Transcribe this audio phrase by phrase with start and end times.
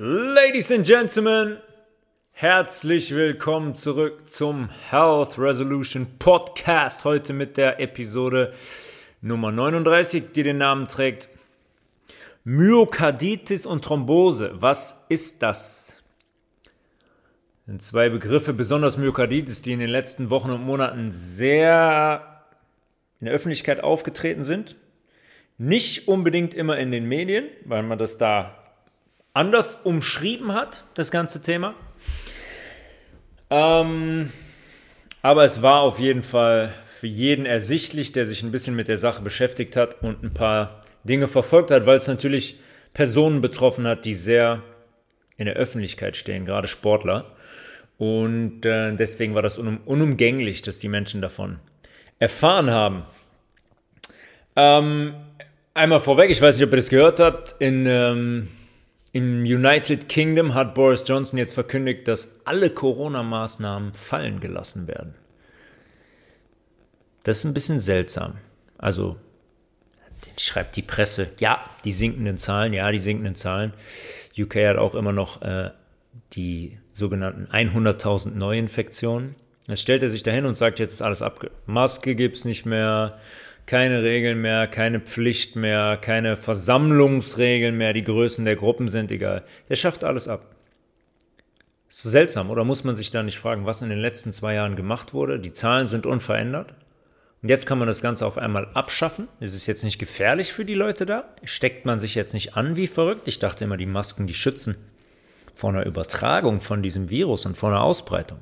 [0.00, 1.58] Ladies and Gentlemen,
[2.30, 7.04] herzlich willkommen zurück zum Health Resolution Podcast.
[7.04, 8.54] Heute mit der Episode
[9.22, 11.28] Nummer 39, die den Namen trägt
[12.44, 14.52] Myokarditis und Thrombose.
[14.60, 15.96] Was ist das?
[16.62, 22.44] das sind zwei Begriffe, besonders Myokarditis, die in den letzten Wochen und Monaten sehr
[23.18, 24.76] in der Öffentlichkeit aufgetreten sind.
[25.56, 28.54] Nicht unbedingt immer in den Medien, weil man das da
[29.34, 31.74] anders umschrieben hat, das ganze Thema.
[33.50, 34.32] Ähm,
[35.22, 38.98] aber es war auf jeden Fall für jeden ersichtlich, der sich ein bisschen mit der
[38.98, 42.58] Sache beschäftigt hat und ein paar Dinge verfolgt hat, weil es natürlich
[42.92, 44.62] Personen betroffen hat, die sehr
[45.36, 47.24] in der Öffentlichkeit stehen, gerade Sportler.
[47.96, 51.58] Und äh, deswegen war das unum unumgänglich, dass die Menschen davon
[52.18, 53.04] erfahren haben.
[54.56, 55.14] Ähm,
[55.74, 58.48] einmal vorweg, ich weiß nicht, ob ihr das gehört habt, in ähm,
[59.12, 65.14] im United Kingdom hat Boris Johnson jetzt verkündigt, dass alle Corona-Maßnahmen fallen gelassen werden.
[67.22, 68.34] Das ist ein bisschen seltsam.
[68.76, 69.16] Also,
[70.38, 73.72] schreibt die Presse, ja, die sinkenden Zahlen, ja, die sinkenden Zahlen.
[74.38, 75.70] UK hat auch immer noch äh,
[76.32, 79.34] die sogenannten 100.000 Neuinfektionen.
[79.66, 81.50] Jetzt stellt er sich dahin und sagt, jetzt ist alles abge...
[81.66, 83.18] Maske gibt es nicht mehr,
[83.68, 89.44] keine Regeln mehr, keine Pflicht mehr, keine Versammlungsregeln mehr, die Größen der Gruppen sind egal.
[89.68, 90.56] Der schafft alles ab.
[91.90, 94.74] Ist seltsam, oder muss man sich da nicht fragen, was in den letzten zwei Jahren
[94.74, 95.38] gemacht wurde?
[95.38, 96.74] Die Zahlen sind unverändert.
[97.42, 99.28] Und jetzt kann man das Ganze auf einmal abschaffen.
[99.38, 101.24] Ist es jetzt nicht gefährlich für die Leute da?
[101.44, 103.28] Steckt man sich jetzt nicht an wie verrückt?
[103.28, 104.76] Ich dachte immer, die Masken, die schützen
[105.54, 108.38] vor einer Übertragung von diesem Virus und vor einer Ausbreitung.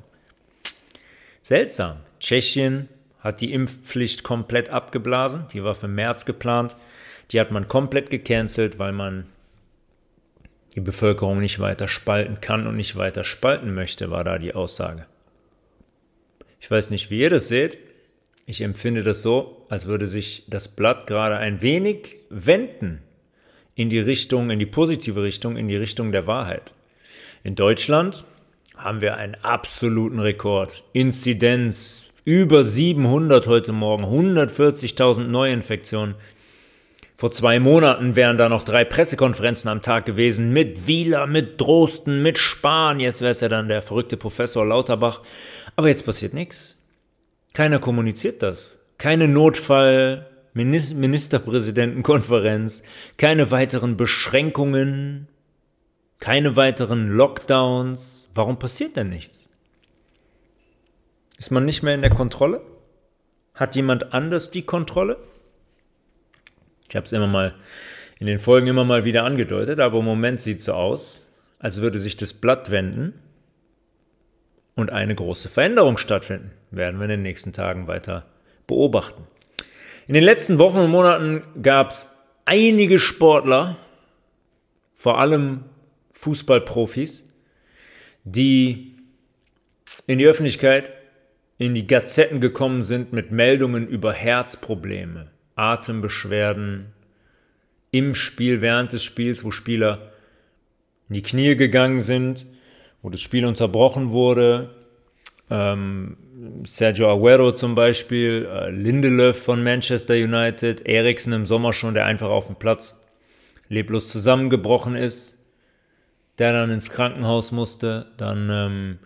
[1.41, 1.97] Seltsam.
[2.21, 2.87] Tschechien,
[3.19, 5.45] hat die Impfpflicht komplett abgeblasen.
[5.53, 6.75] Die war für März geplant.
[7.31, 9.25] Die hat man komplett gecancelt, weil man
[10.75, 15.07] die Bevölkerung nicht weiter spalten kann und nicht weiter spalten möchte, war da die Aussage.
[16.59, 17.79] Ich weiß nicht, wie ihr das seht.
[18.45, 23.01] Ich empfinde das so, als würde sich das Blatt gerade ein wenig wenden
[23.73, 26.73] in die Richtung, in die positive Richtung, in die Richtung der Wahrheit.
[27.43, 28.23] In Deutschland
[28.75, 30.83] haben wir einen absoluten Rekord.
[30.93, 36.15] Inzidenz über 700 heute Morgen, 140.000 Neuinfektionen.
[37.15, 42.21] Vor zwei Monaten wären da noch drei Pressekonferenzen am Tag gewesen mit Wieler, mit Drosten,
[42.21, 42.99] mit Spahn.
[42.99, 45.21] Jetzt wäre es ja dann der verrückte Professor Lauterbach.
[45.77, 46.75] Aber jetzt passiert nichts.
[47.53, 48.77] Keiner kommuniziert das.
[48.97, 52.83] Keine Notfall, Ministerpräsidentenkonferenz,
[53.15, 55.29] keine weiteren Beschränkungen,
[56.19, 58.27] keine weiteren Lockdowns.
[58.35, 59.46] Warum passiert denn nichts?
[61.37, 62.61] Ist man nicht mehr in der Kontrolle?
[63.53, 65.17] Hat jemand anders die Kontrolle?
[66.89, 67.53] Ich habe es immer mal
[68.19, 71.27] in den Folgen immer mal wieder angedeutet, aber im Moment sieht es so aus,
[71.59, 73.13] als würde sich das Blatt wenden
[74.75, 76.51] und eine große Veränderung stattfinden.
[76.71, 78.25] Werden wir in den nächsten Tagen weiter
[78.65, 79.23] beobachten.
[80.07, 82.09] In den letzten Wochen und Monaten gab es
[82.45, 83.75] einige Sportler,
[84.93, 85.65] vor allem
[86.13, 87.25] Fußballprofis,
[88.23, 88.97] die
[90.07, 90.91] in die Öffentlichkeit
[91.57, 96.93] in die Gazetten gekommen sind mit Meldungen über Herzprobleme, Atembeschwerden
[97.91, 100.11] im Spiel, während des Spiels, wo Spieler
[101.09, 102.45] in die Knie gegangen sind,
[103.01, 104.75] wo das Spiel unterbrochen wurde.
[105.49, 106.17] Ähm,
[106.65, 112.29] Sergio Aguero zum Beispiel, äh, Lindelöf von Manchester United, Eriksen im Sommer schon, der einfach
[112.29, 112.99] auf dem Platz
[113.69, 115.37] leblos zusammengebrochen ist,
[116.37, 118.99] der dann ins Krankenhaus musste, dann ähm,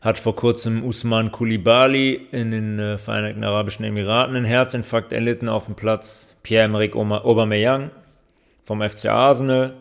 [0.00, 5.66] hat vor kurzem Usman Koulibaly in den äh, Vereinigten Arabischen Emiraten einen Herzinfarkt erlitten auf
[5.66, 6.36] dem Platz.
[6.42, 7.90] Pierre-Emerick Aubameyang
[8.64, 9.74] vom FC Arsenal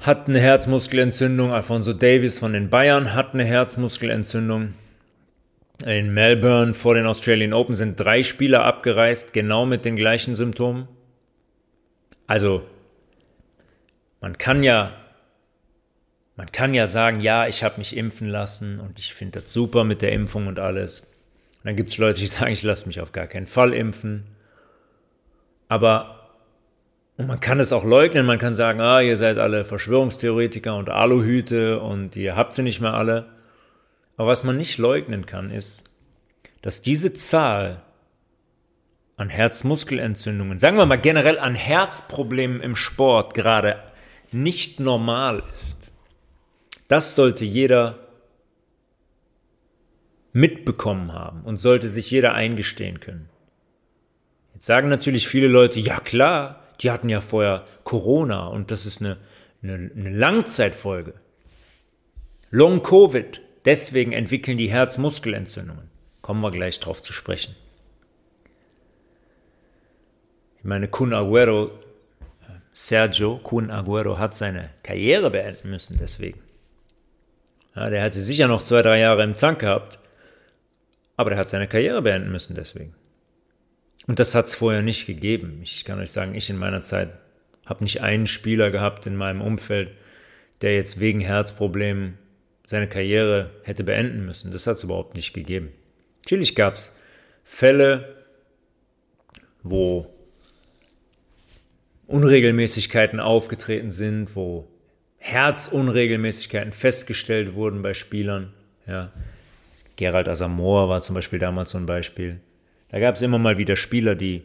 [0.00, 1.52] hat eine Herzmuskelentzündung.
[1.52, 4.74] Alfonso Davis von den Bayern hat eine Herzmuskelentzündung.
[5.84, 10.88] In Melbourne vor den Australian Open sind drei Spieler abgereist, genau mit den gleichen Symptomen.
[12.26, 12.62] Also,
[14.20, 14.92] man kann ja
[16.36, 19.84] man kann ja sagen, ja, ich habe mich impfen lassen und ich finde das super
[19.84, 21.02] mit der Impfung und alles.
[21.02, 24.24] Und dann gibt es Leute, die sagen, ich lasse mich auf gar keinen Fall impfen.
[25.68, 26.24] Aber
[27.16, 30.90] und man kann es auch leugnen, man kann sagen, ah, ihr seid alle Verschwörungstheoretiker und
[30.90, 33.26] Aluhüte und ihr habt sie nicht mehr alle.
[34.16, 35.84] Aber was man nicht leugnen kann, ist,
[36.60, 37.82] dass diese Zahl
[39.16, 43.80] an Herzmuskelentzündungen, sagen wir mal generell an Herzproblemen im Sport gerade
[44.32, 45.83] nicht normal ist.
[46.88, 47.98] Das sollte jeder
[50.32, 53.28] mitbekommen haben und sollte sich jeder eingestehen können.
[54.52, 59.00] Jetzt sagen natürlich viele Leute, ja klar, die hatten ja vorher Corona und das ist
[59.00, 59.18] eine
[59.64, 61.14] eine, eine Langzeitfolge.
[62.50, 63.40] Long Covid.
[63.64, 65.90] Deswegen entwickeln die Herzmuskelentzündungen.
[66.20, 67.56] Kommen wir gleich drauf zu sprechen.
[70.58, 71.70] Ich meine, Kun Aguero,
[72.72, 76.40] Sergio Kun Aguero hat seine Karriere beenden müssen deswegen.
[77.74, 79.98] Ja, der hatte sicher noch zwei, drei Jahre im Tank gehabt,
[81.16, 82.94] aber der hat seine Karriere beenden müssen deswegen.
[84.06, 85.60] Und das hat es vorher nicht gegeben.
[85.62, 87.10] Ich kann euch sagen, ich in meiner Zeit
[87.66, 89.92] habe nicht einen Spieler gehabt in meinem Umfeld,
[90.60, 92.18] der jetzt wegen Herzproblemen
[92.66, 94.52] seine Karriere hätte beenden müssen.
[94.52, 95.72] Das hat es überhaupt nicht gegeben.
[96.24, 96.94] Natürlich gab es
[97.42, 98.24] Fälle,
[99.62, 100.14] wo
[102.06, 104.68] Unregelmäßigkeiten aufgetreten sind, wo
[105.24, 108.52] Herzunregelmäßigkeiten festgestellt wurden bei Spielern.
[108.86, 109.10] Ja.
[109.96, 112.40] Gerald Asamoah war zum Beispiel damals so ein Beispiel.
[112.90, 114.42] Da gab es immer mal wieder Spieler, die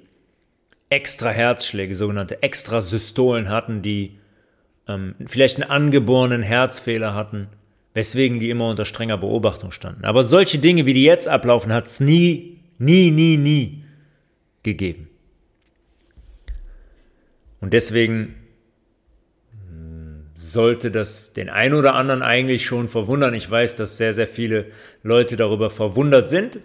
[0.89, 4.19] extra Herzschläge, sogenannte Extrasystolen hatten, die
[4.87, 7.47] ähm, vielleicht einen angeborenen Herzfehler hatten,
[7.93, 10.05] weswegen die immer unter strenger Beobachtung standen.
[10.05, 13.83] Aber solche Dinge, wie die jetzt ablaufen, hat es nie, nie, nie, nie
[14.63, 15.09] gegeben.
[17.59, 18.35] Und deswegen
[20.51, 23.33] sollte das den einen oder anderen eigentlich schon verwundern.
[23.33, 24.65] Ich weiß, dass sehr, sehr viele
[25.03, 26.59] Leute darüber verwundert sind.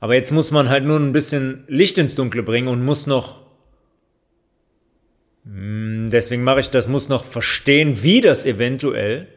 [0.00, 3.42] Aber jetzt muss man halt nur ein bisschen Licht ins Dunkle bringen und muss noch,
[5.44, 9.28] hm, deswegen mache ich das, muss noch verstehen, wie das eventuell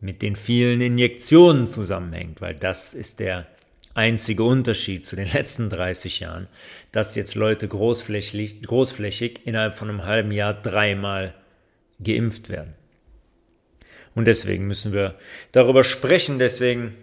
[0.00, 3.46] mit den vielen Injektionen zusammenhängt, weil das ist der
[3.94, 6.48] einzige Unterschied zu den letzten 30 Jahren,
[6.92, 11.34] dass jetzt Leute großflächig, großflächig innerhalb von einem halben Jahr dreimal
[12.02, 12.74] geimpft werden.
[14.14, 15.16] Und deswegen müssen wir
[15.52, 16.38] darüber sprechen.
[16.38, 16.94] Deswegen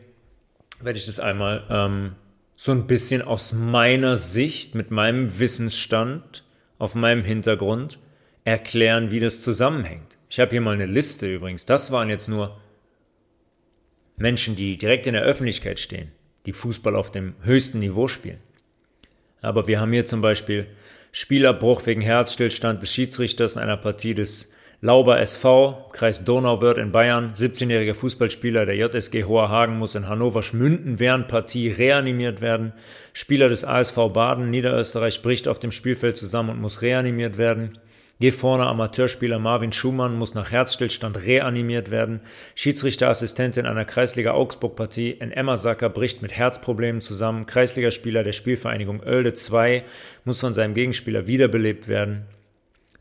[0.81, 2.15] werde ich das einmal ähm,
[2.55, 6.43] so ein bisschen aus meiner Sicht, mit meinem Wissensstand,
[6.79, 7.99] auf meinem Hintergrund
[8.43, 10.17] erklären, wie das zusammenhängt.
[10.29, 11.65] Ich habe hier mal eine Liste übrigens.
[11.65, 12.59] Das waren jetzt nur
[14.17, 16.11] Menschen, die direkt in der Öffentlichkeit stehen
[16.47, 18.39] die Fußball auf dem höchsten Niveau spielen.
[19.41, 20.65] Aber wir haben hier zum Beispiel
[21.11, 27.33] Spielabbruch wegen Herzstillstand des Schiedsrichters in einer Partie des Lauber SV, Kreis Donauwörth in Bayern.
[27.33, 32.73] 17-jähriger Fußballspieler der JSG Hoherhagen muss in Hannover Schmünden während Partie reanimiert werden.
[33.11, 37.79] Spieler des ASV Baden Niederösterreich bricht auf dem Spielfeld zusammen und muss reanimiert werden.
[38.19, 42.19] Geh vorne Amateurspieler Marvin Schumann muss nach Herzstillstand reanimiert werden.
[42.53, 47.47] Schiedsrichterassistentin einer Kreisliga Augsburg-Partie in Emmersacker bricht mit Herzproblemen zusammen.
[47.47, 49.83] Kreisligaspieler der Spielvereinigung Oelde 2
[50.23, 52.27] muss von seinem Gegenspieler wiederbelebt werden.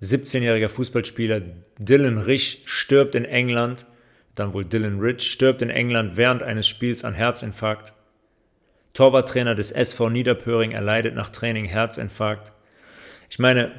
[0.03, 1.43] 17-jähriger Fußballspieler
[1.79, 3.87] Dylan Rich stirbt in England,
[4.35, 7.93] dann wohl Dylan Rich, stirbt in England während eines Spiels an Herzinfarkt.
[8.93, 12.53] Torwarttrainer des SV Niederpöring erleidet nach Training Herzinfarkt.
[13.31, 13.73] Ich meine,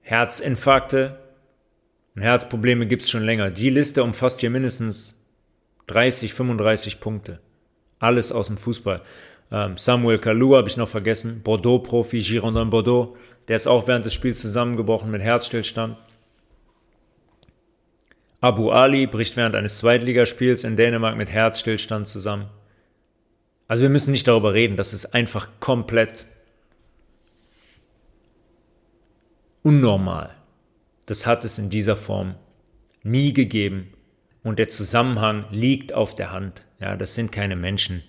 [0.00, 1.18] Herzinfarkte
[2.14, 3.50] und Herzprobleme gibt es schon länger.
[3.50, 5.22] Die Liste umfasst hier mindestens
[5.88, 7.40] 30, 35 Punkte.
[7.98, 9.02] Alles aus dem Fußball.
[9.50, 13.16] Ähm, Samuel Kalou habe ich noch vergessen, Bordeaux-Profi, Girondin Bordeaux,
[13.48, 15.96] der ist auch während des Spiels zusammengebrochen mit Herzstillstand.
[18.40, 22.48] Abu Ali bricht während eines Zweitligaspiels in Dänemark mit Herzstillstand zusammen.
[23.66, 26.24] Also wir müssen nicht darüber reden, das ist einfach komplett
[29.62, 30.30] unnormal.
[31.06, 32.36] Das hat es in dieser Form
[33.02, 33.92] nie gegeben
[34.42, 36.62] und der Zusammenhang liegt auf der Hand.
[36.80, 38.02] Ja, das sind keine Menschen,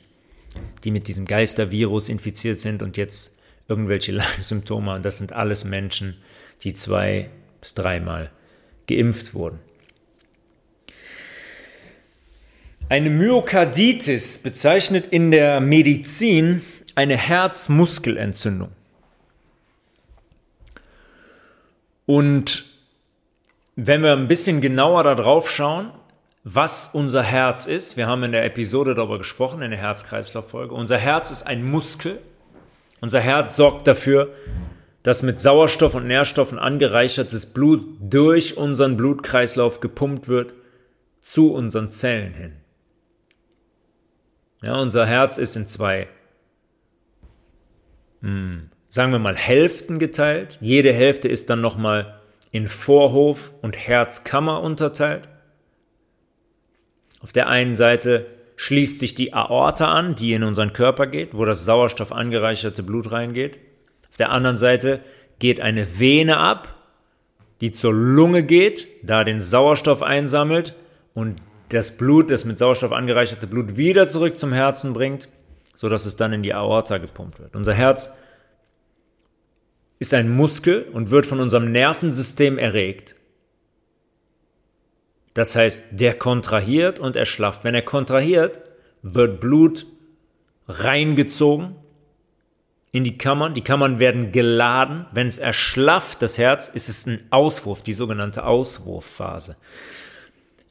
[0.84, 3.34] die mit diesem Geistervirus infiziert sind und jetzt
[3.68, 5.04] irgendwelche Symptome haben.
[5.04, 6.18] Das sind alles Menschen,
[6.64, 7.30] die zwei
[7.62, 8.32] bis dreimal
[8.88, 9.60] geimpft wurden.
[12.90, 16.64] Eine Myokarditis bezeichnet in der Medizin
[16.96, 18.72] eine Herzmuskelentzündung.
[22.08, 22.66] Und
[23.76, 25.92] wenn wir ein bisschen genauer darauf schauen,
[26.44, 30.98] was unser Herz ist, wir haben in der Episode darüber gesprochen, in der Herz-Kreislauf-Folge, unser
[30.98, 32.20] Herz ist ein Muskel.
[33.02, 34.34] Unser Herz sorgt dafür,
[35.04, 40.54] dass mit Sauerstoff und Nährstoffen angereichertes Blut durch unseren Blutkreislauf gepumpt wird
[41.22, 42.54] zu unseren Zellen hin.
[44.62, 46.10] Ja, unser Herz ist in zwei
[48.22, 50.58] hm, sagen wir mal, Hälften geteilt.
[50.62, 52.20] Jede Hälfte ist dann nochmal
[52.52, 55.28] in Vorhof und Herzkammer unterteilt.
[57.20, 61.46] Auf der einen Seite schließt sich die Aorta an, die in unseren Körper geht, wo
[61.46, 63.58] das Sauerstoff angereicherte Blut reingeht.
[64.10, 65.02] Auf der anderen Seite
[65.40, 66.76] geht eine Vene ab,
[67.62, 70.76] die zur Lunge geht, da den Sauerstoff einsammelt
[71.14, 75.30] und das Blut, das mit Sauerstoff angereicherte Blut wieder zurück zum Herzen bringt,
[75.76, 77.56] sodass es dann in die Aorta gepumpt wird.
[77.56, 78.12] Unser Herz
[80.00, 83.16] ist ein Muskel und wird von unserem Nervensystem erregt.
[85.34, 87.64] Das heißt, der kontrahiert und erschlafft.
[87.64, 88.60] Wenn er kontrahiert,
[89.02, 89.86] wird Blut
[90.68, 91.76] reingezogen
[92.92, 93.54] in die Kammern.
[93.54, 95.06] Die Kammern werden geladen.
[95.12, 99.56] Wenn es erschlafft, das Herz, ist es ein Auswurf, die sogenannte Auswurfphase.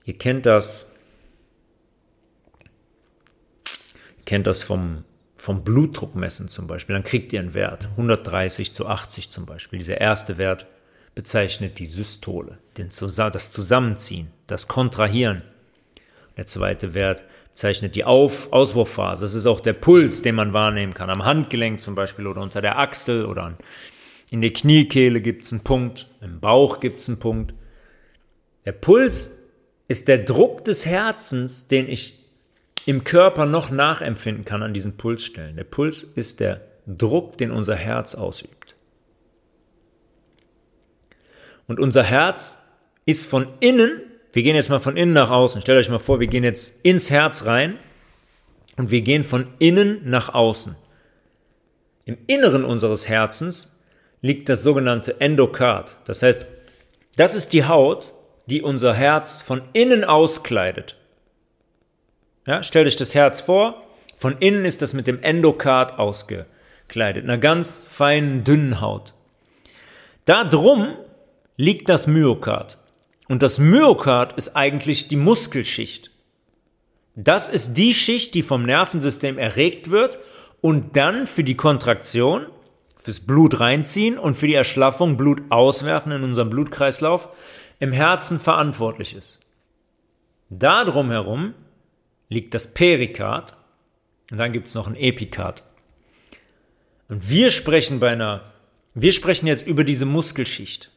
[0.04, 0.90] Ihr kennt das.
[4.18, 5.04] Ihr kennt das vom,
[5.36, 6.94] vom Blutdruckmessen zum Beispiel.
[6.94, 7.88] Dann kriegt ihr einen Wert.
[7.92, 9.78] 130 zu 80 zum Beispiel.
[9.78, 10.66] Dieser erste Wert
[11.18, 15.42] bezeichnet die Systole, das Zusammenziehen, das Kontrahieren.
[16.36, 19.22] Der zweite Wert zeichnet die Auf Auswurfphase.
[19.22, 21.10] Das ist auch der Puls, den man wahrnehmen kann.
[21.10, 23.56] Am Handgelenk zum Beispiel oder unter der Achsel oder an,
[24.30, 27.52] in der Kniekehle gibt es einen Punkt, im Bauch gibt es einen Punkt.
[28.64, 29.32] Der Puls
[29.88, 32.16] ist der Druck des Herzens, den ich
[32.86, 35.56] im Körper noch nachempfinden kann an diesen Pulsstellen.
[35.56, 38.57] Der Puls ist der Druck, den unser Herz ausübt.
[41.68, 42.58] Und unser Herz
[43.06, 45.62] ist von innen wir gehen jetzt mal von innen nach außen.
[45.62, 47.78] Stellt euch mal vor, wir gehen jetzt ins Herz rein
[48.76, 50.76] und wir gehen von innen nach außen.
[52.04, 53.68] Im Inneren unseres Herzens
[54.20, 55.96] liegt das sogenannte Endokard.
[56.04, 56.46] Das heißt,
[57.16, 58.12] das ist die Haut,
[58.46, 60.96] die unser Herz von innen auskleidet.
[62.46, 63.82] Ja, stellt euch das Herz vor,
[64.16, 69.14] von innen ist das mit dem Endokard ausgekleidet, einer ganz feinen, dünnen Haut.
[70.24, 70.94] Da drum
[71.58, 72.78] liegt das Myokard.
[73.28, 76.12] Und das Myokard ist eigentlich die Muskelschicht.
[77.14, 80.18] Das ist die Schicht, die vom Nervensystem erregt wird
[80.60, 82.46] und dann für die Kontraktion,
[82.96, 87.28] fürs Blut reinziehen und für die Erschlaffung, Blut auswerfen in unserem Blutkreislauf
[87.80, 89.40] im Herzen verantwortlich ist.
[90.48, 91.54] Da drumherum
[92.28, 93.56] liegt das Perikard
[94.30, 95.64] und dann gibt es noch ein Epikard.
[97.08, 98.52] Und wir sprechen bei einer,
[98.94, 100.92] wir sprechen jetzt über diese Muskelschicht.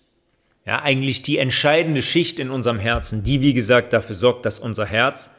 [0.66, 4.86] Ja, eigentlich die entscheidende Schicht in unserem Herzen, die wie gesagt dafür sorgt, dass unser
[4.86, 5.30] Herz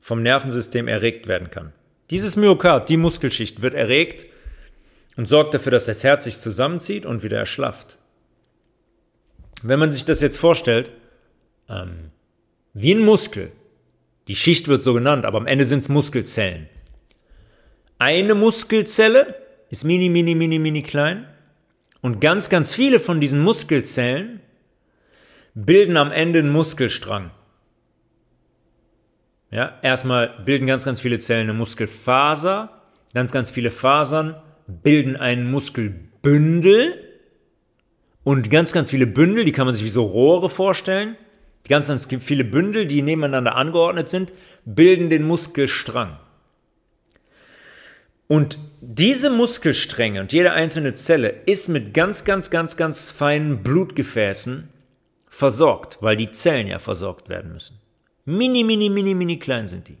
[0.00, 1.72] vom Nervensystem erregt werden kann.
[2.10, 4.26] Dieses Myokard, die Muskelschicht, wird erregt
[5.16, 7.96] und sorgt dafür, dass das Herz sich zusammenzieht und wieder erschlafft.
[9.62, 10.90] Wenn man sich das jetzt vorstellt,
[11.68, 12.10] ähm,
[12.74, 13.52] wie ein Muskel,
[14.26, 16.68] die Schicht wird so genannt, aber am Ende sind es Muskelzellen.
[17.98, 19.36] Eine Muskelzelle
[19.70, 21.26] ist mini, mini, mini, mini klein
[22.04, 24.40] und ganz, ganz viele von diesen Muskelzellen
[25.54, 27.30] bilden am Ende einen Muskelstrang.
[29.50, 32.82] Ja, erstmal bilden ganz, ganz viele Zellen eine Muskelfaser,
[33.14, 36.92] ganz, ganz viele Fasern bilden ein Muskelbündel
[38.22, 41.16] und ganz, ganz viele Bündel, die kann man sich wie so Rohre vorstellen.
[41.70, 44.30] Ganz, ganz viele Bündel, die nebeneinander angeordnet sind,
[44.66, 46.18] bilden den Muskelstrang.
[48.26, 54.68] Und diese Muskelstränge und jede einzelne Zelle ist mit ganz, ganz, ganz, ganz feinen Blutgefäßen
[55.28, 57.78] versorgt, weil die Zellen ja versorgt werden müssen.
[58.24, 59.98] Mini, mini, mini, mini klein sind die.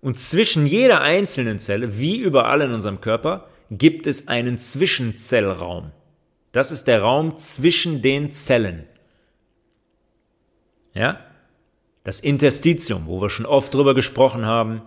[0.00, 5.92] Und zwischen jeder einzelnen Zelle, wie überall in unserem Körper, gibt es einen Zwischenzellraum.
[6.50, 8.84] Das ist der Raum zwischen den Zellen.
[10.92, 11.20] Ja?
[12.04, 14.82] Das Interstitium, wo wir schon oft drüber gesprochen haben,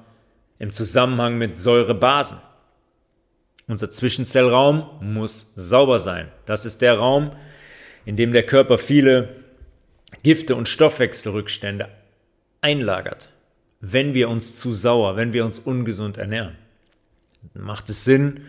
[0.60, 2.40] im Zusammenhang mit Säurebasen.
[3.68, 6.32] Unser Zwischenzellraum muss sauber sein.
[6.46, 7.32] Das ist der Raum,
[8.06, 9.36] in dem der Körper viele
[10.24, 11.90] Gifte und Stoffwechselrückstände
[12.62, 13.32] einlagert,
[13.82, 16.56] wenn wir uns zu sauer, wenn wir uns ungesund ernähren.
[17.54, 18.42] Macht es Sinn,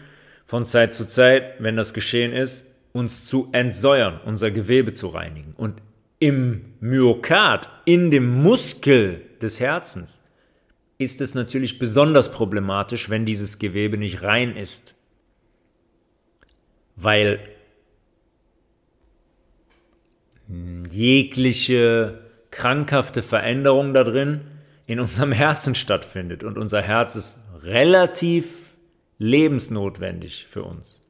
[0.46, 5.54] von Zeit zu Zeit, wenn das geschehen ist, uns zu entsäuern, unser Gewebe zu reinigen.
[5.56, 5.82] Und
[6.18, 10.20] im Myokard, in dem Muskel des Herzens,
[10.98, 14.94] ist es natürlich besonders problematisch, wenn dieses Gewebe nicht rein ist.
[16.96, 17.40] Weil
[20.90, 24.42] jegliche krankhafte Veränderung da drin
[24.86, 26.44] in unserem Herzen stattfindet.
[26.44, 28.74] Und unser Herz ist relativ
[29.18, 31.02] lebensnotwendig für uns.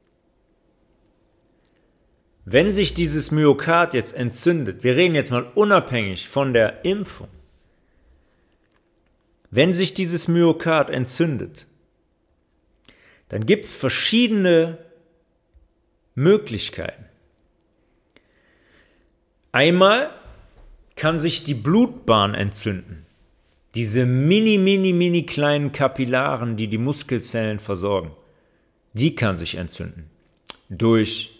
[2.45, 7.27] Wenn sich dieses Myokard jetzt entzündet, wir reden jetzt mal unabhängig von der Impfung,
[9.49, 11.67] wenn sich dieses Myokard entzündet,
[13.29, 14.77] dann gibt es verschiedene
[16.15, 17.05] Möglichkeiten.
[19.51, 20.09] Einmal
[20.95, 23.05] kann sich die Blutbahn entzünden.
[23.75, 28.11] Diese mini, mini, mini kleinen Kapillaren, die die Muskelzellen versorgen,
[28.93, 30.09] die kann sich entzünden.
[30.69, 31.37] Durch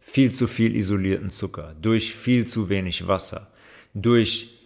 [0.00, 3.50] viel zu viel isolierten Zucker, durch viel zu wenig Wasser,
[3.94, 4.58] durch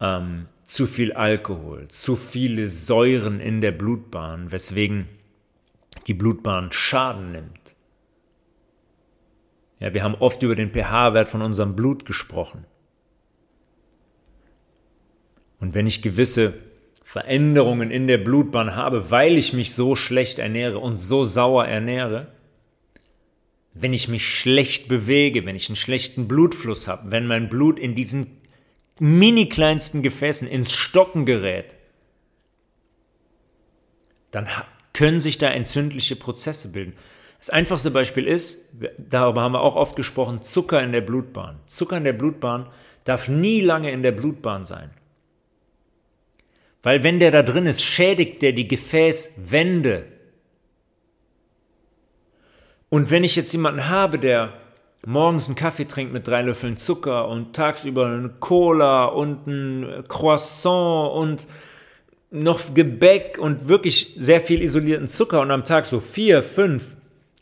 [0.00, 5.08] ähm, zu viel Alkohol, zu viele Säuren in der Blutbahn, weswegen
[6.06, 7.74] die Blutbahn Schaden nimmt.
[9.80, 12.66] Ja, wir haben oft über den pH-Wert von unserem Blut gesprochen.
[15.58, 16.54] Und wenn ich gewisse
[17.02, 22.28] Veränderungen in der Blutbahn habe, weil ich mich so schlecht ernähre und so sauer ernähre,
[23.74, 27.96] wenn ich mich schlecht bewege, wenn ich einen schlechten Blutfluss habe, wenn mein Blut in
[27.96, 28.39] diesen
[29.00, 31.74] mini kleinsten Gefäßen ins Stocken gerät,
[34.30, 34.46] dann
[34.92, 36.92] können sich da entzündliche Prozesse bilden.
[37.38, 38.58] Das einfachste Beispiel ist,
[38.98, 41.58] darüber haben wir auch oft gesprochen, Zucker in der Blutbahn.
[41.66, 42.68] Zucker in der Blutbahn
[43.04, 44.90] darf nie lange in der Blutbahn sein.
[46.82, 50.06] Weil wenn der da drin ist, schädigt der die Gefäßwände.
[52.90, 54.59] Und wenn ich jetzt jemanden habe, der
[55.06, 61.12] morgens einen Kaffee trinkt mit drei Löffeln Zucker und tagsüber eine Cola und ein Croissant
[61.12, 61.46] und
[62.30, 66.96] noch Gebäck und wirklich sehr viel isolierten Zucker und am Tag so vier, fünf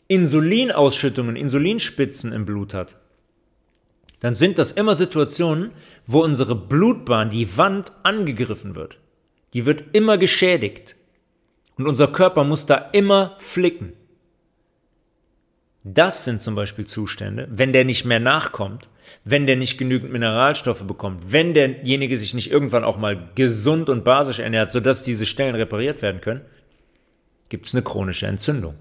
[0.08, 2.96] Insulinausschüttungen, Insulinspitzen im Blut hat,
[4.20, 5.72] dann sind das immer Situationen,
[6.06, 8.98] wo unsere Blutbahn, die Wand angegriffen wird.
[9.52, 10.96] Die wird immer geschädigt.
[11.76, 13.92] Und unser Körper muss da immer flicken.
[15.84, 18.88] Das sind zum Beispiel Zustände, wenn der nicht mehr nachkommt,
[19.24, 24.04] wenn der nicht genügend Mineralstoffe bekommt, wenn derjenige sich nicht irgendwann auch mal gesund und
[24.04, 26.42] basisch ernährt, sodass diese Stellen repariert werden können,
[27.48, 28.74] gibt es eine chronische Entzündung.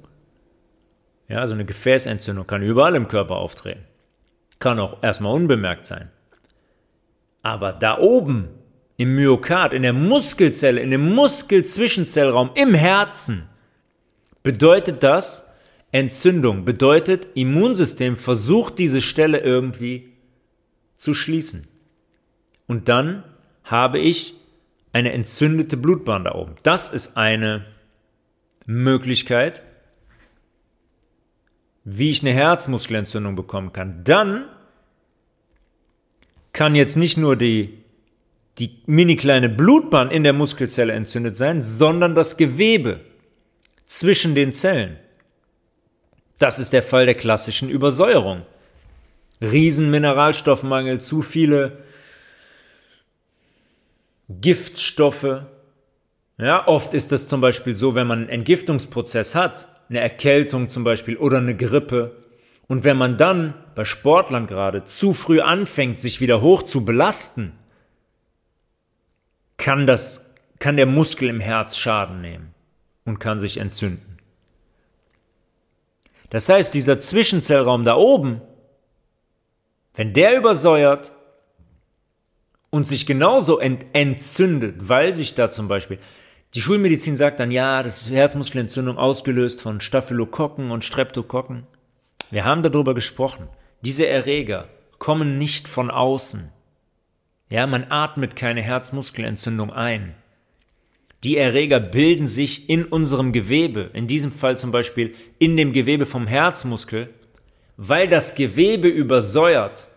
[1.30, 3.84] Ja, also eine Gefäßentzündung kann überall im Körper auftreten.
[4.60, 6.10] Kann auch erstmal unbemerkt sein.
[7.44, 8.50] Aber da oben
[8.98, 13.48] im Myokard, in der Muskelzelle, in dem Muskelzwischenzellraum, im Herzen,
[14.42, 15.47] bedeutet das
[15.92, 20.14] Entzündung, bedeutet Immunsystem versucht diese Stelle irgendwie
[20.96, 21.68] zu schließen.
[22.68, 23.24] Und dann
[23.64, 24.34] habe ich
[24.94, 26.56] eine entzündete Blutbahn da oben.
[26.64, 27.66] Das ist eine
[28.66, 29.62] Möglichkeit,
[31.84, 34.04] wie ich eine Herzmuskelentzündung bekommen kann.
[34.04, 34.46] Dann
[36.52, 37.78] kann jetzt nicht nur die
[38.58, 43.02] die mini kleine Blutbahn in der Muskelzelle entzündet sein, sondern das Gewebe
[43.86, 44.98] zwischen den Zellen.
[46.40, 48.44] Das ist der Fall der klassischen Übersäuerung.
[49.42, 51.84] Riesenmineralstoffmangel, zu viele
[54.30, 55.44] Giftstoffe.
[56.38, 60.84] Ja, oft ist es zum Beispiel so, wenn man einen Entgiftungsprozess hat, eine Erkältung zum
[60.84, 62.16] Beispiel oder eine Grippe,
[62.68, 67.54] und wenn man dann bei Sportlern gerade zu früh anfängt, sich wieder hoch zu belasten,
[69.56, 72.54] kann, das, kann der Muskel im Herz Schaden nehmen
[73.06, 74.17] und kann sich entzünden.
[76.30, 78.42] Das heißt, dieser Zwischenzellraum da oben,
[79.96, 81.12] wenn der übersäuert
[82.70, 86.00] und sich genauso ent entzündet, weil sich da zum Beispiel
[86.54, 91.68] die Schulmedizin sagt dann, ja, das ist Herzmuskelentzündung ausgelöst von Staphylokokken und Streptokokken.
[92.32, 93.50] Wir haben darüber gesprochen.
[93.82, 96.52] Diese Erreger kommen nicht von außen.
[97.50, 100.16] Ja, man atmet keine Herzmuskelentzündung ein.
[101.24, 106.06] Die Erreger bilden sich in unserem Gewebe, in diesem Fall zum Beispiel in dem Gewebe
[106.06, 107.10] vom Herzmuskel,
[107.76, 109.88] weil das Gewebe übersäuert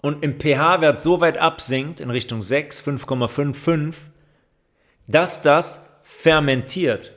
[0.00, 3.94] und im pH-Wert so weit absinkt, in Richtung 6, 5,55,
[5.06, 7.12] dass das fermentiert,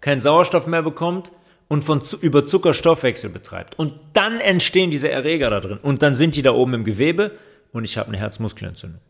[0.00, 1.30] keinen Sauerstoff mehr bekommt
[1.68, 3.78] und von über Zuckerstoffwechsel betreibt.
[3.78, 5.78] Und dann entstehen diese Erreger da drin.
[5.80, 7.32] Und dann sind die da oben im Gewebe
[7.72, 9.00] und ich habe eine Herzmuskelentzündung.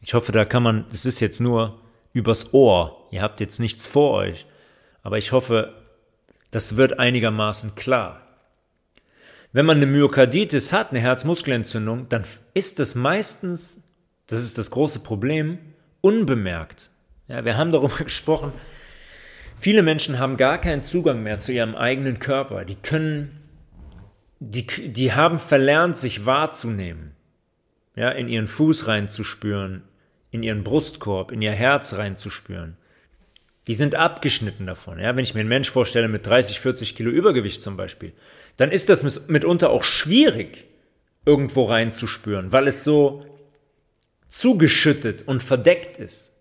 [0.00, 1.80] Ich hoffe, da kann man, es ist jetzt nur
[2.12, 4.46] übers Ohr, ihr habt jetzt nichts vor euch,
[5.02, 5.74] aber ich hoffe,
[6.50, 8.22] das wird einigermaßen klar.
[9.52, 13.82] Wenn man eine Myokarditis hat, eine Herzmuskelentzündung, dann ist das meistens,
[14.26, 15.58] das ist das große Problem,
[16.00, 16.90] unbemerkt.
[17.28, 18.52] Ja, wir haben darüber gesprochen,
[19.56, 22.64] viele Menschen haben gar keinen Zugang mehr zu ihrem eigenen Körper.
[22.64, 23.38] Die können
[24.40, 27.12] die, die haben verlernt, sich wahrzunehmen,
[27.96, 29.82] ja, in ihren Fuß reinzuspüren,
[30.30, 32.76] in ihren Brustkorb, in ihr Herz reinzuspüren.
[33.66, 34.98] Die sind abgeschnitten davon.
[34.98, 35.14] Ja?
[35.14, 38.12] Wenn ich mir einen Mensch vorstelle mit 30, 40 Kilo Übergewicht zum Beispiel,
[38.56, 40.66] dann ist das mitunter auch schwierig,
[41.24, 43.26] irgendwo reinzuspüren, weil es so
[44.28, 46.32] zugeschüttet und verdeckt ist.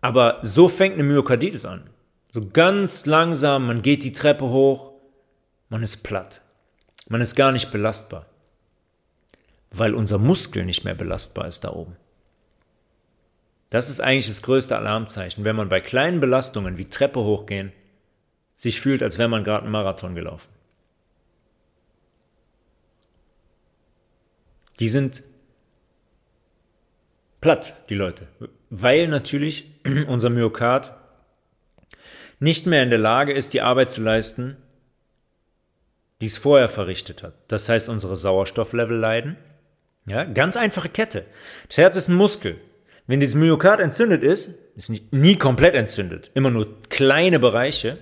[0.00, 1.88] Aber so fängt eine Myokarditis an.
[2.30, 4.92] So ganz langsam, man geht die Treppe hoch,
[5.68, 6.42] man ist platt.
[7.08, 8.26] Man ist gar nicht belastbar.
[9.72, 11.96] Weil unser Muskel nicht mehr belastbar ist da oben.
[13.70, 17.72] Das ist eigentlich das größte Alarmzeichen, wenn man bei kleinen Belastungen wie Treppe hochgehen
[18.54, 20.48] sich fühlt, als wäre man gerade einen Marathon gelaufen.
[24.78, 25.22] Die sind
[27.40, 28.28] platt, die Leute,
[28.70, 29.70] weil natürlich
[30.06, 30.94] unser Myokard
[32.40, 34.56] nicht mehr in der Lage ist, die Arbeit zu leisten,
[36.20, 37.34] die es vorher verrichtet hat.
[37.48, 39.36] Das heißt, unsere Sauerstofflevel leiden.
[40.06, 41.24] Ja, ganz einfache Kette.
[41.68, 42.58] Das Herz ist ein Muskel.
[43.06, 47.98] Wenn dieses Myokard entzündet ist, ist nie komplett entzündet, immer nur kleine Bereiche,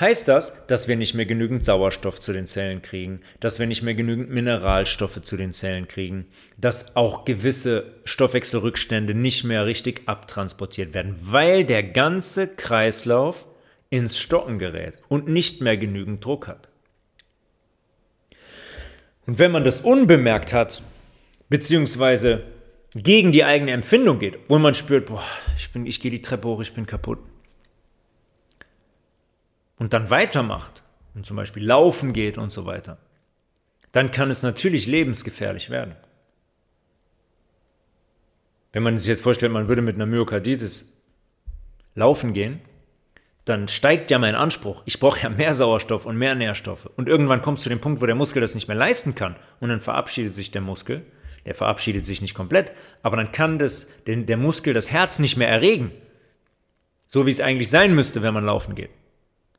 [0.00, 3.82] heißt das, dass wir nicht mehr genügend Sauerstoff zu den Zellen kriegen, dass wir nicht
[3.82, 6.26] mehr genügend Mineralstoffe zu den Zellen kriegen,
[6.56, 13.46] dass auch gewisse Stoffwechselrückstände nicht mehr richtig abtransportiert werden, weil der ganze Kreislauf
[13.90, 16.71] ins Stocken gerät und nicht mehr genügend Druck hat.
[19.26, 20.82] Und wenn man das unbemerkt hat,
[21.48, 22.44] beziehungsweise
[22.94, 25.24] gegen die eigene Empfindung geht, wo man spürt, boah,
[25.56, 27.18] ich, bin, ich gehe die Treppe hoch, ich bin kaputt.
[29.78, 30.82] Und dann weitermacht
[31.14, 32.98] und zum Beispiel laufen geht und so weiter,
[33.92, 35.96] dann kann es natürlich lebensgefährlich werden.
[38.72, 40.90] Wenn man sich jetzt vorstellt, man würde mit einer Myokarditis
[41.94, 42.60] laufen gehen,
[43.44, 44.82] dann steigt ja mein Anspruch.
[44.86, 46.88] Ich brauche ja mehr Sauerstoff und mehr Nährstoffe.
[46.96, 49.36] Und irgendwann kommt es zu dem Punkt, wo der Muskel das nicht mehr leisten kann.
[49.60, 51.04] Und dann verabschiedet sich der Muskel
[51.46, 55.36] der verabschiedet sich nicht komplett, aber dann kann das, den, der Muskel das Herz nicht
[55.36, 55.90] mehr erregen.
[57.06, 58.90] So wie es eigentlich sein müsste, wenn man laufen geht.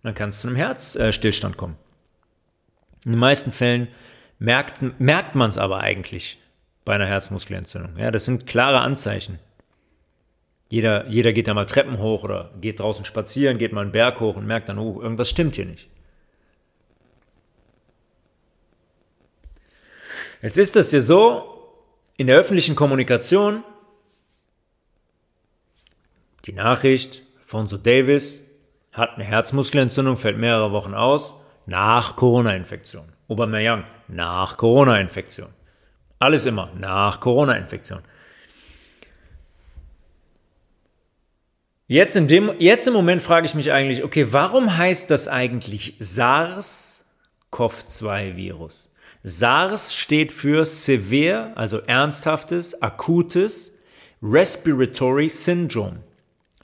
[0.01, 1.77] Dann kann es zu einem Herzstillstand kommen.
[3.05, 3.89] In den meisten Fällen
[4.39, 6.39] merkt, merkt man es aber eigentlich
[6.85, 7.97] bei einer Herzmuskelentzündung.
[7.97, 9.39] Ja, das sind klare Anzeichen.
[10.73, 14.19] Jeder, jeder geht da mal Treppen hoch oder geht draußen spazieren, geht mal einen Berg
[14.19, 15.87] hoch und merkt dann, oh, irgendwas stimmt hier nicht.
[20.41, 21.75] Jetzt ist das ja so,
[22.17, 23.63] in der öffentlichen Kommunikation
[26.45, 28.41] die Nachricht, Alfonso Davis
[28.93, 31.35] hat eine Herzmuskelentzündung, fällt mehrere Wochen aus,
[31.67, 33.13] nach Corona-Infektion.
[33.27, 35.49] Aubameyang, nach Corona-Infektion.
[36.17, 38.01] Alles immer nach Corona-Infektion.
[41.87, 45.95] Jetzt, in dem, jetzt im Moment frage ich mich eigentlich, okay, warum heißt das eigentlich
[45.99, 48.89] SARS-CoV-2-Virus?
[49.23, 53.73] SARS steht für Severe, also ernsthaftes, akutes
[54.21, 56.03] Respiratory Syndrome.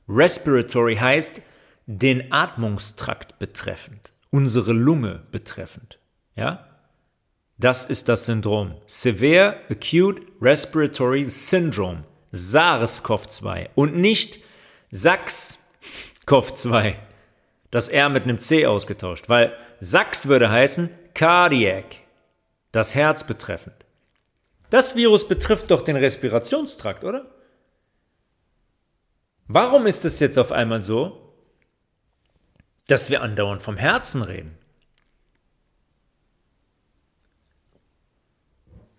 [0.08, 1.42] Respiratory heißt
[1.86, 6.00] den Atmungstrakt betreffend, unsere Lunge betreffend.
[6.36, 6.66] Ja?
[7.58, 8.76] Das ist das Syndrom.
[8.88, 12.06] Severe Acute Respiratory Syndrome.
[12.32, 14.40] SARS-CoV-2 und nicht
[14.92, 16.96] SARS-CoV-2.
[17.72, 21.96] Das R mit einem C ausgetauscht, weil SARS würde heißen Cardiac
[22.72, 23.86] das Herz betreffend.
[24.70, 27.26] Das Virus betrifft doch den Respirationstrakt, oder?
[29.48, 31.34] Warum ist es jetzt auf einmal so,
[32.88, 34.58] dass wir andauernd vom Herzen reden?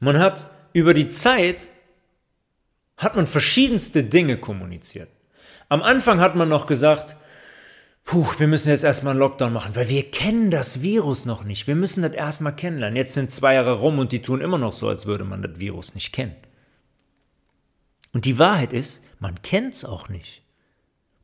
[0.00, 1.68] Man hat über die Zeit
[2.96, 5.08] hat man verschiedenste Dinge kommuniziert.
[5.70, 7.14] Am Anfang hat man noch gesagt,
[8.04, 11.68] puh, wir müssen jetzt erstmal einen Lockdown machen, weil wir kennen das Virus noch nicht.
[11.68, 12.96] Wir müssen das erstmal kennenlernen.
[12.96, 15.60] Jetzt sind zwei Jahre rum und die tun immer noch so, als würde man das
[15.60, 16.34] Virus nicht kennen.
[18.12, 20.42] Und die Wahrheit ist, man kennt es auch nicht.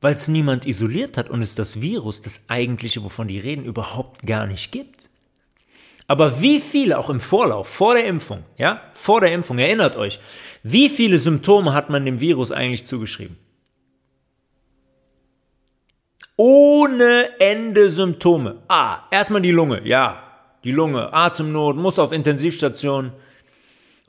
[0.01, 4.25] Weil es niemand isoliert hat und es das Virus, das eigentliche, wovon die reden, überhaupt
[4.29, 5.11] gar nicht gibt.
[6.07, 10.21] Aber wie viele auch im Vorlauf, vor der Impfung, ja, vor der Impfung, erinnert euch,
[10.63, 13.37] wie viele Symptome hat man dem Virus eigentlich zugeschrieben?
[16.37, 18.63] Ohne Ende Symptome.
[18.69, 20.23] Ah, erstmal die Lunge, ja,
[20.65, 23.13] die Lunge, Atemnot, muss auf Intensivstation,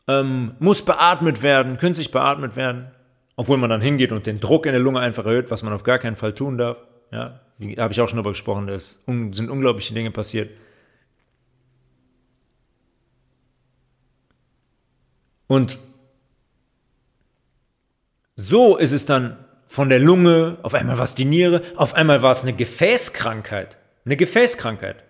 [0.08, 2.92] ähm, muss beatmet werden, künstlich beatmet werden.
[3.36, 5.84] Obwohl man dann hingeht und den Druck in der Lunge einfach erhöht, was man auf
[5.84, 6.82] gar keinen Fall tun darf.
[7.12, 10.50] Ja, wie habe ich auch schon darüber gesprochen, da sind unglaubliche Dinge passiert.
[15.48, 15.78] Und
[18.36, 22.21] so ist es dann von der Lunge, auf einmal war es die Niere, auf einmal
[22.21, 23.77] war es eine Gefäßkrankheit.
[24.06, 25.03] Eine Gefäßkrankheit.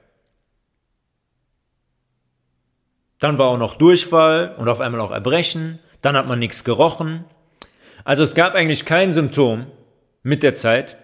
[3.19, 5.79] Dann war auch noch Durchfall und auf einmal auch Erbrechen.
[6.01, 7.25] Dann hat man nichts gerochen.
[8.03, 9.67] Also es gab eigentlich kein Symptom
[10.23, 10.97] mit der Zeit,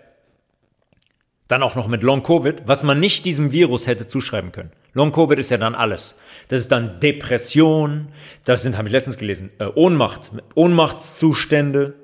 [1.47, 4.71] dann auch noch mit Long-Covid, was man nicht diesem Virus hätte zuschreiben können.
[4.93, 6.15] Long-Covid ist ja dann alles.
[6.47, 8.09] Das ist dann Depression,
[8.45, 11.95] das sind, habe ich letztens gelesen, äh, Ohnmacht, Ohnmachtszustände,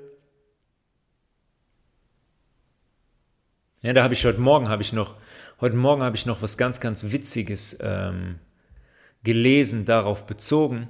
[3.82, 5.14] Ja, da habe ich heute Morgen habe ich noch,
[5.60, 8.38] heute Morgen habe ich noch was ganz, ganz Witziges ähm,
[9.24, 10.88] gelesen, darauf bezogen.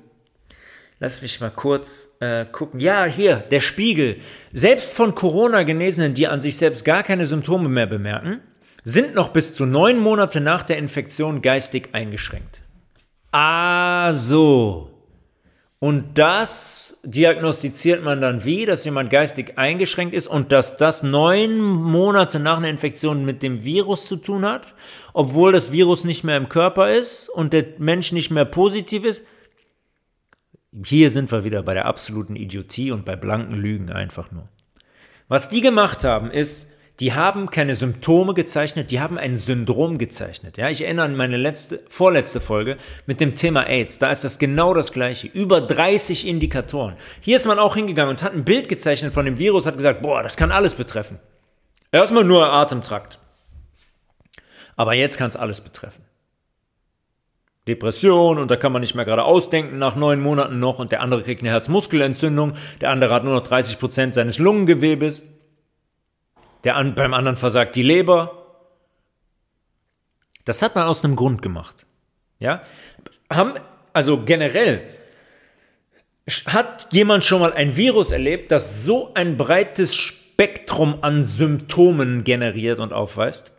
[0.99, 2.81] Lass mich mal kurz äh, gucken.
[2.81, 4.17] Ja, hier, der Spiegel.
[4.53, 8.41] Selbst von Corona-Genesenen, die an sich selbst gar keine Symptome mehr bemerken,
[8.83, 12.61] sind noch bis zu neun Monate nach der Infektion geistig eingeschränkt.
[13.31, 15.00] Ah, so.
[15.83, 21.59] Und das diagnostiziert man dann wie, dass jemand geistig eingeschränkt ist und dass das neun
[21.59, 24.75] Monate nach einer Infektion mit dem Virus zu tun hat,
[25.15, 29.25] obwohl das Virus nicht mehr im Körper ist und der Mensch nicht mehr positiv ist.
[30.85, 34.51] Hier sind wir wieder bei der absoluten Idiotie und bei blanken Lügen einfach nur.
[35.29, 36.70] Was die gemacht haben, ist,
[37.01, 40.59] die haben keine Symptome gezeichnet, die haben ein Syndrom gezeichnet.
[40.59, 43.99] Ja, ich erinnere an meine letzte, vorletzte Folge mit dem Thema AIDS.
[43.99, 45.27] Da ist das genau das Gleiche.
[45.27, 46.97] Über 30 Indikatoren.
[47.23, 50.03] Hier ist man auch hingegangen und hat ein Bild gezeichnet von dem Virus, hat gesagt,
[50.03, 51.19] boah, das kann alles betreffen.
[51.91, 53.19] Erstmal nur Atemtrakt.
[54.77, 56.05] Aber jetzt kann es alles betreffen.
[57.67, 61.01] Depression und da kann man nicht mehr gerade ausdenken nach neun Monaten noch und der
[61.01, 65.23] andere kriegt eine Herzmuskelentzündung, der andere hat nur noch 30 Prozent seines Lungengewebes
[66.65, 68.47] der an, beim anderen versagt die Leber.
[70.45, 71.87] Das hat man aus einem Grund gemacht.
[72.39, 72.63] Ja?
[73.33, 73.55] Haben,
[73.93, 74.83] also generell,
[76.47, 82.79] hat jemand schon mal ein Virus erlebt, das so ein breites Spektrum an Symptomen generiert
[82.79, 83.53] und aufweist?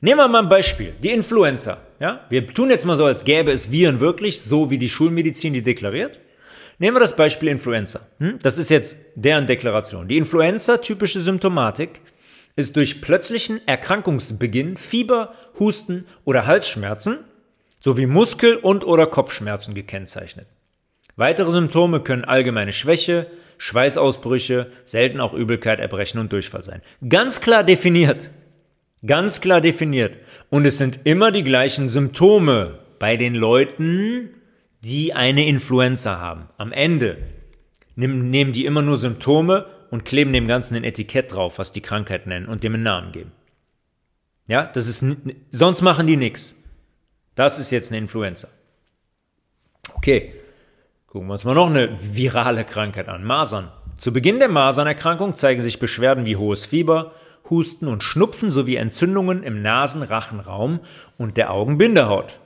[0.00, 1.78] Nehmen wir mal ein Beispiel, die Influenza.
[2.00, 2.26] Ja?
[2.28, 5.62] Wir tun jetzt mal so, als gäbe es Viren wirklich, so wie die Schulmedizin die
[5.62, 6.20] deklariert.
[6.78, 8.00] Nehmen wir das Beispiel Influenza.
[8.18, 8.38] Hm?
[8.42, 10.08] Das ist jetzt deren Deklaration.
[10.08, 12.00] Die Influenza-typische Symptomatik
[12.56, 17.18] ist durch plötzlichen Erkrankungsbeginn Fieber, Husten oder Halsschmerzen
[17.78, 20.48] sowie Muskel- und oder Kopfschmerzen gekennzeichnet.
[21.16, 23.26] Weitere Symptome können allgemeine Schwäche,
[23.58, 26.82] Schweißausbrüche, selten auch Übelkeit, Erbrechen und Durchfall sein.
[27.08, 28.30] Ganz klar definiert.
[29.06, 30.16] Ganz klar definiert.
[30.50, 34.30] Und es sind immer die gleichen Symptome bei den Leuten,
[34.82, 36.48] die eine Influenza haben.
[36.58, 37.18] Am Ende
[37.94, 42.26] nehmen die immer nur Symptome und kleben dem Ganzen ein Etikett drauf, was die Krankheit
[42.26, 43.32] nennen und dem einen Namen geben.
[44.46, 45.04] Ja, das ist,
[45.50, 46.54] sonst machen die nichts.
[47.34, 48.48] Das ist jetzt eine Influenza.
[49.94, 50.32] Okay,
[51.06, 53.24] gucken wir uns mal noch eine virale Krankheit an.
[53.24, 53.70] Masern.
[53.96, 57.12] Zu Beginn der Masernerkrankung zeigen sich Beschwerden wie hohes Fieber,
[57.48, 60.80] Husten und Schnupfen sowie Entzündungen im Nasen-Rachenraum
[61.16, 62.38] und der Augenbindehaut.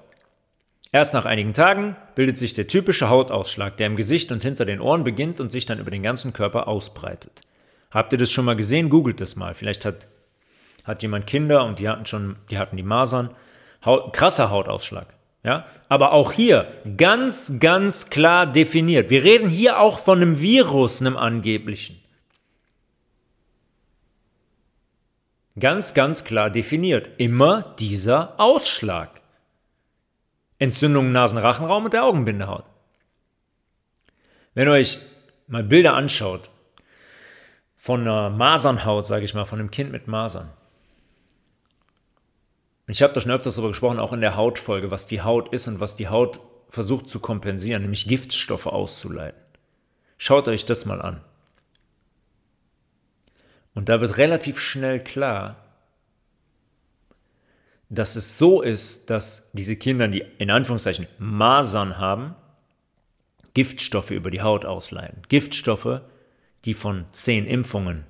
[0.92, 4.81] Erst nach einigen Tagen bildet sich der typische Hautausschlag, der im Gesicht und hinter den
[4.81, 7.42] Ohren beginnt und sich dann über den ganzen Körper ausbreitet.
[7.92, 8.90] Habt ihr das schon mal gesehen?
[8.90, 9.55] Googelt das mal.
[9.55, 10.09] Vielleicht hat,
[10.85, 13.31] hat jemand Kinder und die hatten schon, die hatten die Masern.
[13.85, 15.07] Haut, krasser Hautausschlag.
[15.44, 15.66] Ja?
[15.88, 19.11] Aber auch hier ganz, ganz klar definiert.
[19.11, 22.00] Wir reden hier auch von einem Virus, einem angeblichen.
[25.59, 27.11] Ganz, ganz klar definiert.
[27.18, 29.20] Immer dieser Ausschlag.
[30.61, 32.64] Entzündung Nasenrachenraum und der Augenbindehaut.
[34.55, 34.99] Wenn ihr euch
[35.49, 36.51] mal Bilder anschaut
[37.77, 40.51] von einer Masernhaut, sage ich mal, von einem Kind mit Masern.
[42.87, 45.66] Ich habe da schon öfters darüber gesprochen, auch in der Hautfolge, was die Haut ist
[45.66, 49.40] und was die Haut versucht zu kompensieren, nämlich Giftstoffe auszuleiten.
[50.18, 51.25] Schaut euch das mal an.
[53.75, 55.60] Und da wird relativ schnell klar,
[57.90, 62.37] dass es so ist, dass diese Kinder, die in Anführungszeichen Masern haben,
[63.53, 65.22] Giftstoffe über die Haut ausleiten.
[65.29, 66.00] Giftstoffe,
[66.64, 68.05] die von 10 Impfungen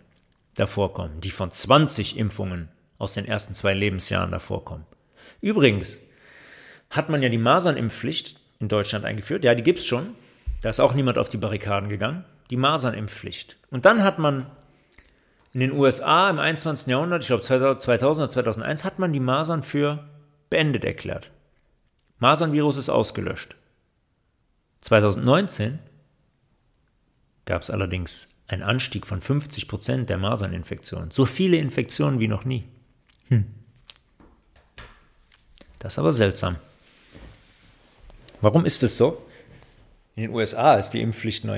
[0.55, 4.85] davor kommen, die von 20 Impfungen aus den ersten zwei Lebensjahren davor kommen.
[5.41, 5.99] Übrigens
[6.91, 9.45] hat man ja die Masernimpfpflicht in Deutschland eingeführt.
[9.45, 10.15] Ja, die gibt es schon.
[10.61, 12.27] Da ist auch niemand auf die Barrikaden gegangen.
[12.51, 13.57] Die Masernimpfpflicht.
[13.71, 14.45] Und dann hat man
[15.53, 16.89] in den USA im 21.
[16.89, 20.09] Jahrhundert, ich glaube 2000 oder 2001, hat man die Masern für
[20.49, 21.31] beendet erklärt.
[22.19, 23.57] Masernvirus ist ausgelöscht.
[24.83, 25.79] 2019
[27.47, 31.11] gab es allerdings einen Anstieg von 50 Prozent der Maserninfektionen.
[31.11, 32.65] So viele Infektionen wie noch nie.
[33.29, 33.47] Hm.
[35.79, 36.57] Das ist aber seltsam.
[38.41, 39.27] Warum ist es so?
[40.21, 41.57] In den USA ist die Impfpflicht noch,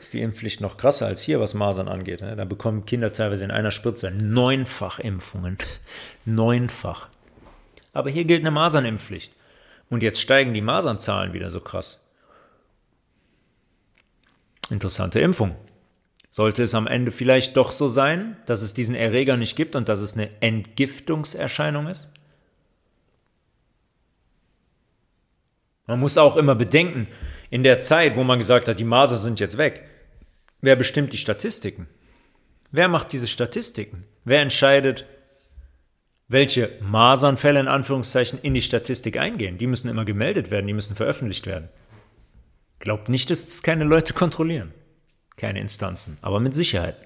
[0.00, 2.22] ist die Impfpflicht noch krasser als hier, was Masern angeht.
[2.22, 2.36] Ne?
[2.36, 5.58] Da bekommen Kinder teilweise in einer Spritze neunfach Impfungen.
[6.24, 7.10] neunfach.
[7.92, 9.34] Aber hier gilt eine Masernimpfpflicht.
[9.90, 12.00] Und jetzt steigen die Masernzahlen wieder so krass.
[14.70, 15.54] Interessante Impfung.
[16.30, 19.86] Sollte es am Ende vielleicht doch so sein, dass es diesen Erreger nicht gibt und
[19.86, 22.08] dass es eine Entgiftungserscheinung ist?
[25.86, 27.06] Man muss auch immer bedenken,
[27.50, 29.88] in der Zeit, wo man gesagt hat, die Maser sind jetzt weg,
[30.60, 31.88] wer bestimmt die Statistiken?
[32.70, 34.04] Wer macht diese Statistiken?
[34.24, 35.06] Wer entscheidet,
[36.28, 39.56] welche Masernfälle in Anführungszeichen in die Statistik eingehen?
[39.56, 41.70] Die müssen immer gemeldet werden, die müssen veröffentlicht werden.
[42.78, 44.72] Glaubt nicht, dass das keine Leute kontrollieren.
[45.36, 46.96] Keine Instanzen, aber mit Sicherheit,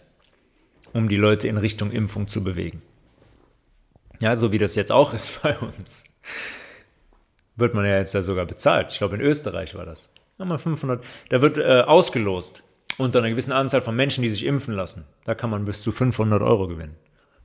[0.93, 2.83] um die Leute in Richtung Impfung zu bewegen.
[4.21, 6.05] Ja, so wie das jetzt auch ist bei uns.
[7.55, 8.91] Wird man ja jetzt ja sogar bezahlt.
[8.91, 12.63] Ich glaube, in Österreich war das mal 500, da wird äh, ausgelost
[12.99, 15.07] unter einer gewissen Anzahl von Menschen, die sich impfen lassen.
[15.25, 16.97] Da kann man bis zu 500 Euro gewinnen.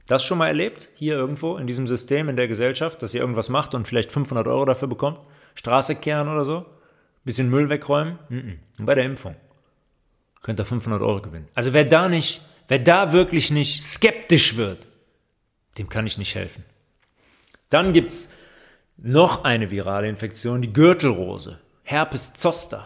[0.07, 3.49] Das schon mal erlebt, hier irgendwo in diesem System, in der Gesellschaft, dass ihr irgendwas
[3.49, 5.19] macht und vielleicht 500 Euro dafür bekommt?
[5.55, 6.65] Straße kehren oder so?
[7.25, 8.17] Bisschen Müll wegräumen?
[8.29, 8.57] -mm.
[8.79, 9.35] Und bei der Impfung
[10.41, 11.47] könnt ihr 500 Euro gewinnen.
[11.55, 14.87] Also wer da nicht, wer da wirklich nicht skeptisch wird,
[15.77, 16.63] dem kann ich nicht helfen.
[17.69, 18.29] Dann gibt es
[18.95, 22.85] noch eine virale Infektion, die Gürtelrose, Herpes zoster,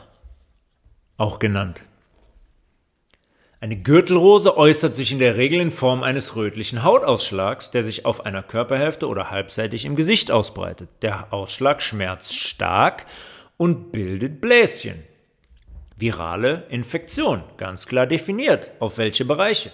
[1.18, 1.82] auch genannt.
[3.60, 8.28] Eine Gürtelrose äußert sich in der Regel in Form eines rötlichen Hautausschlags, der sich auf
[8.28, 10.88] einer Körperhälfte oder halbseitig im Gesicht ausbreitet.
[11.02, 13.08] Der Ausschlag schmerzt stark
[13.58, 15.02] und bildet Bläschen.
[15.98, 19.72] Virale Infektion, ganz klar definiert, auf welche Bereiche.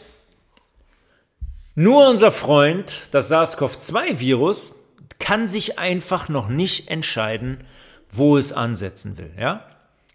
[1.75, 4.73] Nur unser Freund, das SARS-CoV-2-Virus,
[5.19, 7.65] kann sich einfach noch nicht entscheiden,
[8.11, 9.31] wo es ansetzen will.
[9.39, 9.65] Ja?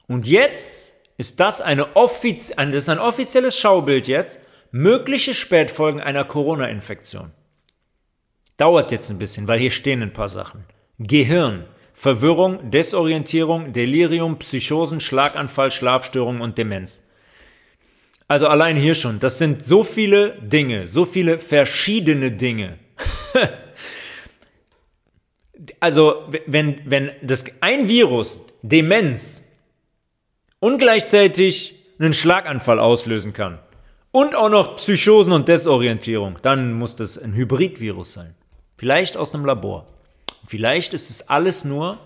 [0.09, 6.25] Und jetzt ist das, eine offiz das ist ein offizielles Schaubild jetzt, mögliche Spätfolgen einer
[6.25, 7.33] Corona-Infektion.
[8.57, 10.65] Dauert jetzt ein bisschen, weil hier stehen ein paar Sachen.
[10.99, 17.03] Gehirn, Verwirrung, Desorientierung, Delirium, Psychosen, Schlaganfall, Schlafstörungen und Demenz.
[18.29, 22.79] Also allein hier schon, das sind so viele Dinge, so viele verschiedene Dinge.
[25.81, 29.45] also wenn, wenn das ein Virus, Demenz,
[30.61, 33.59] und gleichzeitig einen Schlaganfall auslösen kann
[34.13, 38.35] und auch noch Psychosen und Desorientierung, dann muss das ein Hybridvirus sein.
[38.79, 39.87] Vielleicht aus einem Labor.
[40.47, 41.99] Vielleicht ist es alles nur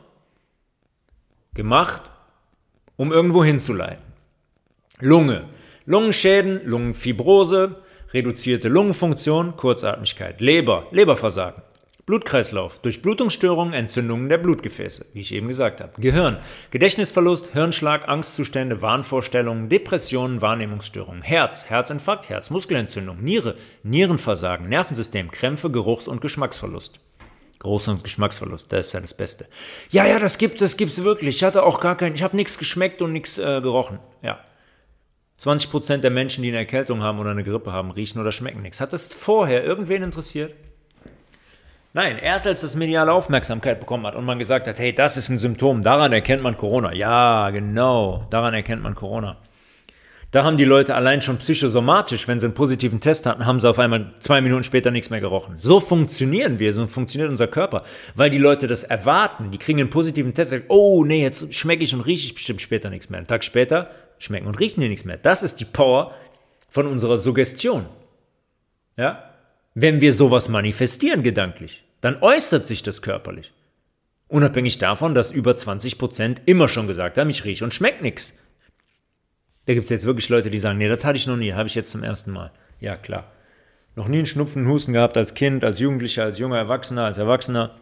[1.52, 2.02] gemacht,
[2.96, 4.04] um irgendwo hinzuleiten.
[5.00, 5.48] Lunge.
[5.84, 10.40] Lungenschäden, Lungenfibrose, reduzierte Lungenfunktion, Kurzatmigkeit.
[10.40, 11.62] Leber, Leberversagen.
[12.06, 16.00] Blutkreislauf, Durchblutungsstörungen, Entzündungen der Blutgefäße, wie ich eben gesagt habe.
[16.00, 16.38] Gehirn,
[16.70, 21.22] Gedächtnisverlust, Hirnschlag, Angstzustände, Wahnvorstellungen, Depressionen, Wahrnehmungsstörungen.
[21.22, 27.00] Herz, Herzinfarkt, Herzmuskelentzündung, Niere, Nierenversagen, Nervensystem, Krämpfe, Geruchs- und Geschmacksverlust.
[27.58, 29.48] Geruchs- und Geschmacksverlust, das ist ja das Beste.
[29.90, 31.34] Ja, ja, das gibt das gibt's wirklich.
[31.38, 33.98] Ich hatte auch gar keinen, ich habe nichts geschmeckt und nichts äh, gerochen.
[34.22, 34.38] Ja.
[35.40, 38.80] 20% der Menschen, die eine Erkältung haben oder eine Grippe haben, riechen oder schmecken nichts.
[38.80, 40.54] Hat das vorher irgendwen interessiert?
[41.96, 45.30] Nein, erst als das mediale Aufmerksamkeit bekommen hat und man gesagt hat, hey, das ist
[45.30, 46.92] ein Symptom, daran erkennt man Corona.
[46.92, 49.38] Ja, genau, daran erkennt man Corona.
[50.30, 53.70] Da haben die Leute allein schon psychosomatisch, wenn sie einen positiven Test hatten, haben sie
[53.70, 55.54] auf einmal zwei Minuten später nichts mehr gerochen.
[55.56, 57.82] So funktionieren wir, so funktioniert unser Körper,
[58.14, 59.50] weil die Leute das erwarten.
[59.50, 62.60] Die kriegen einen positiven Test, sagen, oh nee, jetzt schmecke ich und rieche ich bestimmt
[62.60, 63.16] später nichts mehr.
[63.16, 65.16] Einen Tag später schmecken und riechen die nichts mehr.
[65.16, 66.12] Das ist die Power
[66.68, 67.86] von unserer Suggestion.
[68.98, 69.30] Ja?
[69.72, 73.52] Wenn wir sowas manifestieren gedanklich dann äußert sich das körperlich.
[74.28, 78.34] Unabhängig davon, dass über 20% immer schon gesagt haben, ich rieche und schmeckt nichts.
[79.66, 81.68] Da gibt es jetzt wirklich Leute, die sagen, nee, das hatte ich noch nie, habe
[81.68, 82.52] ich jetzt zum ersten Mal.
[82.80, 83.30] Ja, klar.
[83.94, 87.18] Noch nie einen Schnupfen, einen Husten gehabt als Kind, als Jugendlicher, als junger Erwachsener, als
[87.18, 87.74] Erwachsener,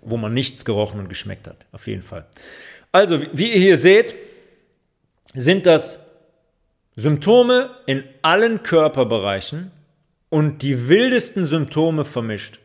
[0.00, 1.66] wo man nichts gerochen und geschmeckt hat.
[1.72, 2.26] Auf jeden Fall.
[2.90, 4.14] Also, wie ihr hier seht,
[5.34, 5.98] sind das
[6.96, 9.70] Symptome in allen Körperbereichen
[10.28, 12.58] und die wildesten Symptome vermischt.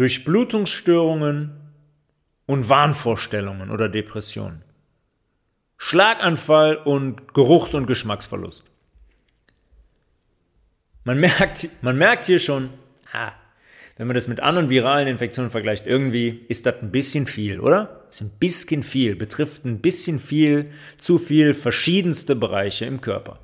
[0.00, 1.60] Durchblutungsstörungen
[2.46, 4.62] und Wahnvorstellungen oder Depressionen.
[5.76, 8.64] Schlaganfall und Geruchs- und Geschmacksverlust.
[11.04, 12.70] Man merkt, man merkt hier schon,
[13.12, 13.32] ah,
[13.98, 18.06] wenn man das mit anderen viralen Infektionen vergleicht, irgendwie ist das ein bisschen viel, oder?
[18.08, 23.38] Ist ein bisschen viel, betrifft ein bisschen viel, zu viel verschiedenste Bereiche im Körper.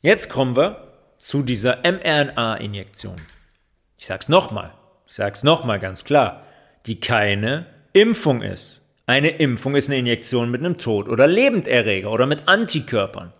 [0.00, 3.16] Jetzt kommen wir zu dieser mRNA-Injektion
[4.00, 4.72] ich sag's nochmal,
[5.06, 6.46] ich sag's nochmal ganz klar,
[6.86, 8.80] die keine Impfung ist.
[9.04, 13.34] Eine Impfung ist eine Injektion mit einem Tod- oder Lebenderreger oder mit Antikörpern.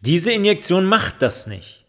[0.00, 1.84] Diese Injektion macht das nicht.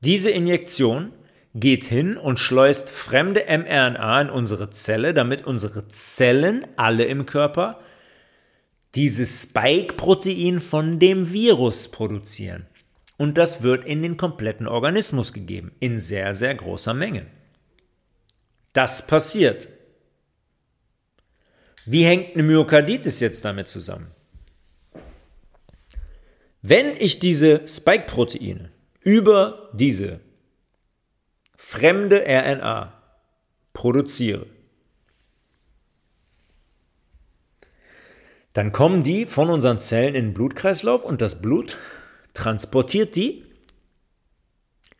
[0.00, 1.12] Diese Injektion
[1.54, 7.80] geht hin und schleust fremde mRNA in unsere Zelle, damit unsere Zellen, alle im Körper,
[8.94, 12.66] dieses Spike-Protein von dem Virus produzieren.
[13.16, 17.26] Und das wird in den kompletten Organismus gegeben, in sehr, sehr großer Menge.
[18.72, 19.68] Das passiert.
[21.86, 24.10] Wie hängt eine Myokarditis jetzt damit zusammen?
[26.62, 30.20] Wenn ich diese Spike-Proteine über diese
[31.56, 33.02] fremde RNA
[33.74, 34.46] produziere,
[38.54, 41.76] dann kommen die von unseren Zellen in den Blutkreislauf und das Blut
[42.34, 43.44] transportiert die,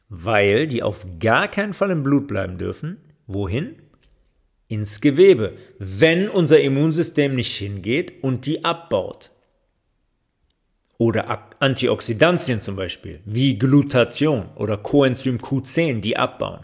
[0.08, 2.98] weil die auf gar keinen Fall im Blut bleiben dürfen.
[3.26, 3.76] Wohin?
[4.68, 9.30] ins Gewebe, wenn unser Immunsystem nicht hingeht und die abbaut.
[10.96, 16.60] Oder Antioxidantien zum Beispiel, wie Glutation oder Coenzym Q10, die abbauen.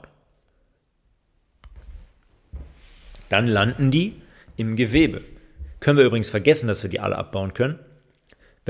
[3.29, 4.15] Dann landen die
[4.57, 5.23] im Gewebe.
[5.81, 7.79] Können wir übrigens vergessen, dass wir die alle abbauen können,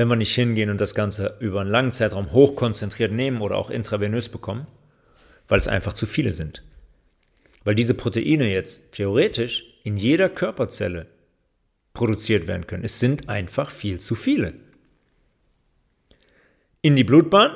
[0.00, 3.68] wenn wir nicht hingehen und das Ganze über einen langen Zeitraum hochkonzentriert nehmen oder auch
[3.68, 4.66] intravenös bekommen,
[5.46, 6.62] weil es einfach zu viele sind.
[7.64, 11.06] Weil diese Proteine jetzt theoretisch in jeder Körperzelle
[11.92, 12.82] produziert werden können.
[12.82, 14.54] Es sind einfach viel zu viele.
[16.80, 17.54] In die Blutbahn,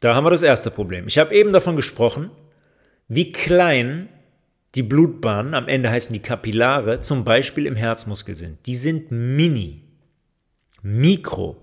[0.00, 1.08] da haben wir das erste Problem.
[1.08, 2.30] Ich habe eben davon gesprochen,
[3.06, 4.08] wie klein
[4.74, 8.64] die Blutbahnen, am Ende heißen die Kapillare, zum Beispiel im Herzmuskel sind.
[8.64, 9.89] Die sind mini,
[10.82, 11.56] mikro.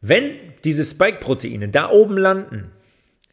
[0.00, 2.70] Wenn diese Spike-Proteine da oben landen,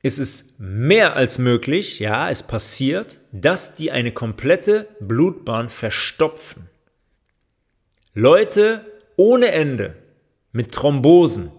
[0.01, 6.69] ist es mehr als möglich, ja, es passiert, dass die eine komplette Blutbahn verstopfen.
[8.13, 9.95] Leute ohne Ende
[10.51, 11.51] mit Thrombosen,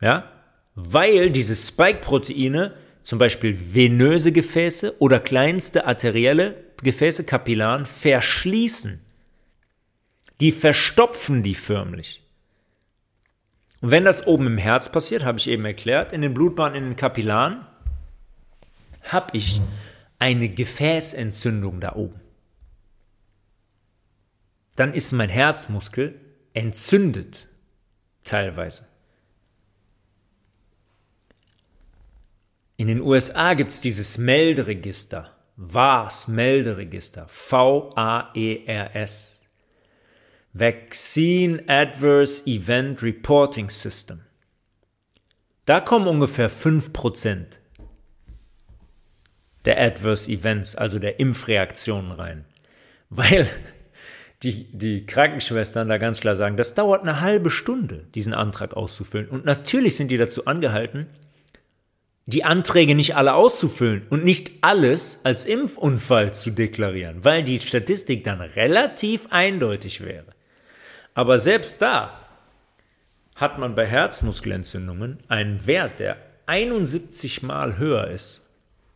[0.00, 0.30] ja,
[0.74, 9.00] weil diese Spike-Proteine zum Beispiel venöse Gefäße oder kleinste arterielle Gefäße, Kapillaren, verschließen.
[10.40, 12.22] Die verstopfen die förmlich.
[13.80, 16.84] Und wenn das oben im Herz passiert, habe ich eben erklärt, in den Blutbahnen, in
[16.90, 17.64] den Kapillaren,
[19.02, 19.60] habe ich
[20.18, 22.20] eine Gefäßentzündung da oben.
[24.76, 26.20] Dann ist mein Herzmuskel
[26.54, 27.48] entzündet,
[28.24, 28.86] teilweise.
[32.76, 37.78] In den USA gibt es dieses Melderegister, VARS, Melderegister, V-A-E-R-S,
[40.52, 44.20] Vaccine Adverse Event Reporting System.
[45.66, 47.58] Da kommen ungefähr 5%
[49.64, 52.44] der Adverse Events, also der Impfreaktionen rein.
[53.10, 53.48] Weil
[54.42, 59.28] die, die Krankenschwestern da ganz klar sagen, das dauert eine halbe Stunde, diesen Antrag auszufüllen.
[59.28, 61.06] Und natürlich sind die dazu angehalten,
[62.26, 68.22] die Anträge nicht alle auszufüllen und nicht alles als Impfunfall zu deklarieren, weil die Statistik
[68.24, 70.37] dann relativ eindeutig wäre.
[71.18, 72.16] Aber selbst da
[73.34, 76.16] hat man bei Herzmuskelentzündungen einen Wert, der
[76.46, 78.42] 71 mal höher ist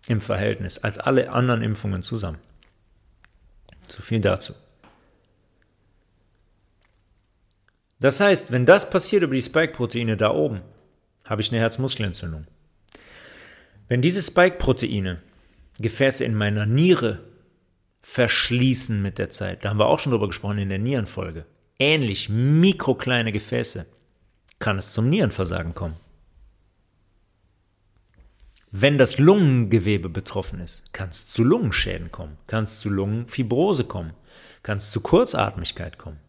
[0.06, 2.38] im Verhältnis als alle anderen Impfungen zusammen.
[3.88, 4.54] Zu viel dazu.
[7.98, 10.60] Das heißt, wenn das passiert über die Spike-Proteine da oben,
[11.24, 12.46] habe ich eine Herzmuskelentzündung.
[13.88, 15.20] Wenn diese Spike-Proteine
[15.80, 17.24] Gefäße in meiner Niere
[18.02, 21.46] verschließen mit der Zeit, da haben wir auch schon drüber gesprochen in der Nierenfolge,
[21.82, 23.86] ähnlich mikrokleine Gefäße,
[24.60, 25.96] kann es zum Nierenversagen kommen.
[28.70, 34.12] Wenn das Lungengewebe betroffen ist, kann es zu Lungenschäden kommen, kann es zu Lungenfibrose kommen,
[34.62, 36.20] kann es zu Kurzatmigkeit kommen.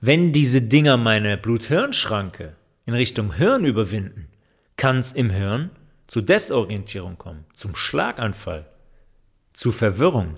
[0.00, 4.28] Wenn diese Dinger meine Blut-Hirn-Schranke in Richtung Hirn überwinden,
[4.76, 5.70] kann es im Hirn
[6.06, 8.66] zu Desorientierung kommen, zum Schlaganfall,
[9.54, 10.36] zu Verwirrung.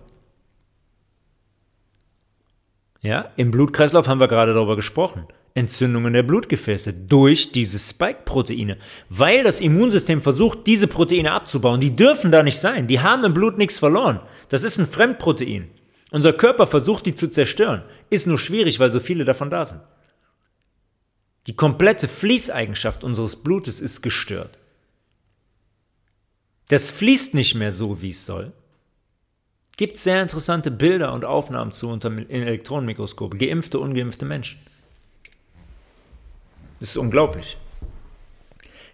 [3.03, 5.26] Ja, im Blutkreislauf haben wir gerade darüber gesprochen.
[5.55, 8.78] Entzündungen der Blutgefäße durch diese Spike-Proteine,
[9.11, 11.80] weil das Immunsystem versucht, diese Proteine abzubauen.
[11.80, 12.86] Die dürfen da nicht sein.
[12.86, 14.20] Die haben im Blut nichts verloren.
[14.48, 15.68] Das ist ein Fremdprotein.
[16.12, 17.82] Unser Körper versucht, die zu zerstören.
[18.09, 19.80] Ist nur schwierig, weil so viele davon da sind.
[21.48, 24.59] Die komplette Fließeigenschaft unseres Blutes ist gestört.
[26.68, 28.53] Das fließt nicht mehr so, wie es soll.
[29.76, 33.38] Gibt sehr interessante Bilder und Aufnahmen zu unter in Elektronenmikroskop.
[33.38, 34.58] Geimpfte, ungeimpfte Menschen.
[36.80, 37.56] Das ist unglaublich.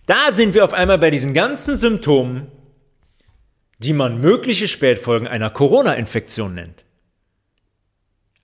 [0.06, 2.46] Da sind wir auf einmal bei diesen ganzen Symptomen,
[3.78, 6.84] die man mögliche Spätfolgen einer Corona-Infektion nennt.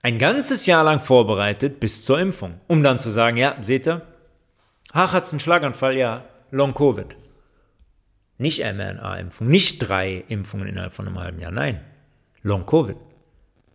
[0.01, 4.01] Ein ganzes Jahr lang vorbereitet bis zur Impfung, um dann zu sagen, ja, seht ihr,
[4.91, 7.15] ach, hat's einen Schlaganfall, ja, Long-Covid.
[8.37, 11.81] Nicht mRNA-Impfung, nicht drei Impfungen innerhalb von einem halben Jahr, nein,
[12.45, 12.97] Long-Covid.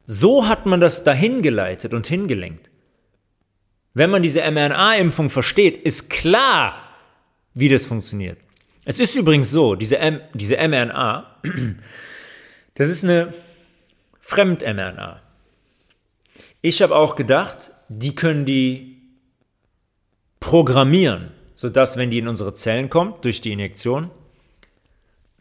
[0.06, 2.70] So hat man das dahin geleitet und hingelenkt.
[3.94, 6.76] Wenn man diese mRNA-Impfung versteht, ist klar,
[7.54, 8.38] wie das funktioniert.
[8.84, 11.40] Es ist übrigens so, diese, M diese mRNA,
[12.74, 13.34] das ist eine
[14.20, 15.20] Fremd-mRNA.
[16.62, 19.02] Ich habe auch gedacht, die können die
[20.38, 24.10] programmieren, sodass, wenn die in unsere Zellen kommt, durch die Injektion,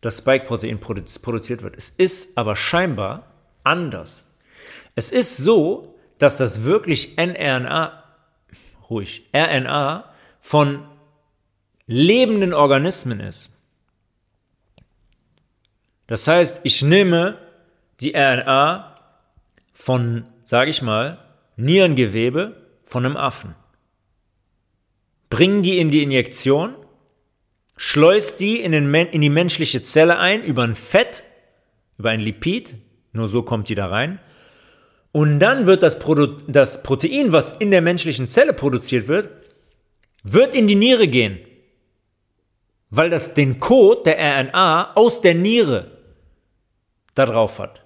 [0.01, 1.75] das Spike-Protein produziert wird.
[1.77, 3.27] Es ist aber scheinbar
[3.63, 4.25] anders.
[4.95, 8.03] Es ist so, dass das wirklich nRNA,
[8.89, 10.85] ruhig, RNA von
[11.85, 13.51] lebenden Organismen ist.
[16.07, 17.37] Das heißt, ich nehme
[17.99, 18.95] die RNA
[19.73, 21.19] von, sage ich mal,
[21.55, 23.53] Nierengewebe von einem Affen,
[25.29, 26.75] bringe die in die Injektion,
[27.81, 31.23] schleus die in, den, in die menschliche Zelle ein über ein Fett,
[31.97, 32.75] über ein Lipid,
[33.13, 34.19] nur so kommt die da rein,
[35.13, 39.29] und dann wird das, Produ das Protein, was in der menschlichen Zelle produziert wird,
[40.23, 41.39] wird in die Niere gehen,
[42.89, 45.97] weil das den Code der RNA aus der Niere
[47.15, 47.85] da drauf hat.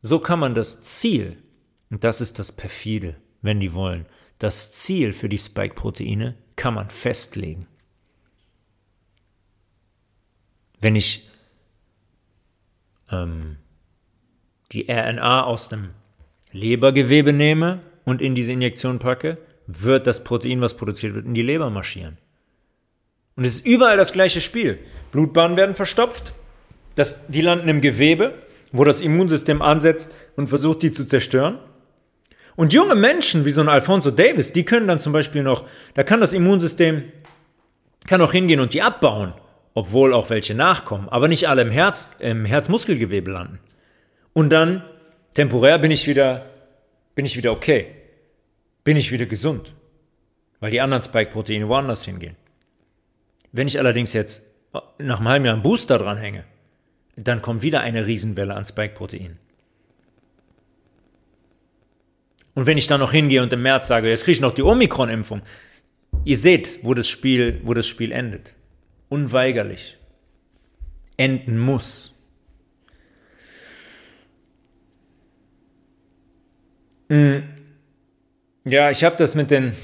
[0.00, 1.42] So kann man das Ziel,
[1.90, 4.06] und das ist das perfide, wenn die wollen,
[4.38, 7.66] das Ziel für die Spike-Proteine kann man festlegen.
[10.82, 11.28] Wenn ich
[13.10, 13.56] ähm,
[14.72, 15.90] die RNA aus dem
[16.50, 21.42] Lebergewebe nehme und in diese Injektion packe, wird das Protein, was produziert wird, in die
[21.42, 22.18] Leber marschieren.
[23.36, 24.78] Und es ist überall das gleiche Spiel.
[25.12, 26.34] Blutbahnen werden verstopft,
[26.96, 28.34] das, die landen im Gewebe,
[28.72, 31.58] wo das Immunsystem ansetzt und versucht, die zu zerstören.
[32.56, 35.64] Und junge Menschen wie so ein Alfonso Davis, die können dann zum Beispiel noch,
[35.94, 37.04] da kann das Immunsystem,
[38.06, 39.32] kann auch hingehen und die abbauen,
[39.74, 43.58] obwohl auch welche nachkommen, aber nicht alle im Herz, im Herzmuskelgewebe landen.
[44.32, 44.84] Und dann
[45.34, 46.46] temporär bin ich wieder,
[47.14, 47.86] bin ich wieder okay.
[48.84, 49.74] Bin ich wieder gesund.
[50.60, 52.36] Weil die anderen Spike-Proteine woanders hingehen.
[53.52, 54.42] Wenn ich allerdings jetzt
[54.98, 56.44] nach einem halben Jahr einen Booster dran hänge,
[57.16, 59.38] dann kommt wieder eine Riesenwelle an Spike-Proteinen.
[62.54, 64.62] Und wenn ich dann noch hingehe und im März sage, jetzt kriege ich noch die
[64.62, 65.42] Omikron-Impfung,
[66.24, 68.54] ihr seht, wo das Spiel, wo das Spiel endet.
[69.12, 69.98] Unweigerlich.
[71.18, 72.18] Enden muss.
[77.10, 77.42] Hm.
[78.64, 79.74] Ja, ich habe das mit den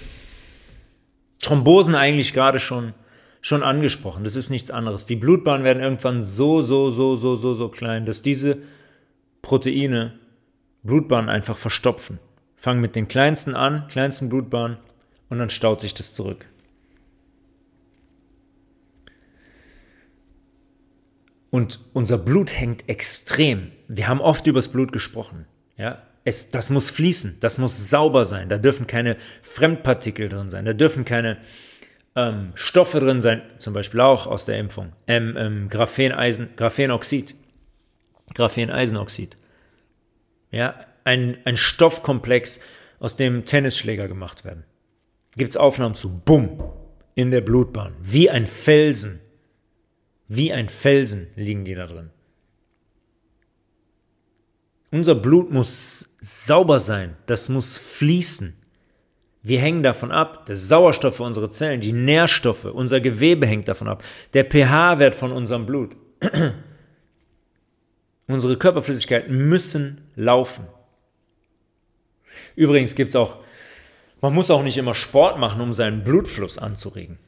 [1.43, 2.95] Thrombosen eigentlich gerade schon,
[3.43, 4.25] schon angesprochen.
[4.25, 5.05] Das ist nichts anderes.
[5.05, 8.57] Die Blutbahnen werden irgendwann so, so, so, so, so, so klein, dass diese
[9.43, 10.19] Proteine
[10.85, 12.19] Blutbahnen einfach verstopfen.
[12.57, 14.79] Fangen mit den kleinsten an, kleinsten Blutbahnen,
[15.29, 16.47] und dann staut sich das zurück.
[21.51, 23.73] Und unser Blut hängt extrem.
[23.89, 25.47] Wir haben oft über das Blut gesprochen.
[25.77, 28.49] Ja, es, das muss fließen, das muss sauber sein.
[28.49, 31.39] Da dürfen keine Fremdpartikel drin sein, da dürfen keine
[32.17, 34.93] ähm, Stoffe drin sein, zum Beispiel auch aus der Impfung.
[35.07, 37.35] Ähm, ähm, Grapheneisen, Graphenoxid.
[38.35, 39.37] Grapheneisenoxid.
[40.51, 40.75] Ja,
[41.05, 42.61] ein, ein Stoffkomplex,
[43.01, 44.65] aus dem Tennisschläger gemacht werden.
[45.37, 46.63] Gibt es Aufnahmen zu, bumm,
[47.15, 47.95] in der Blutbahn.
[48.03, 49.21] Wie ein Felsen.
[50.29, 52.11] Wie ein Felsen liegen die da drin.
[54.91, 58.55] Unser Blut muss sauber sein, das muss fließen.
[59.43, 63.89] Wir hängen davon ab, der Sauerstoff für unsere Zellen, die Nährstoffe, unser Gewebe hängt davon
[63.89, 64.03] ab,
[64.35, 65.97] der pH-Wert von unserem Blut.
[68.29, 70.67] unsere Körperflüssigkeiten müssen laufen.
[72.55, 73.39] Übrigens gibt es auch,
[74.21, 77.19] man muss auch nicht immer Sport machen, um seinen Blutfluss anzuregen.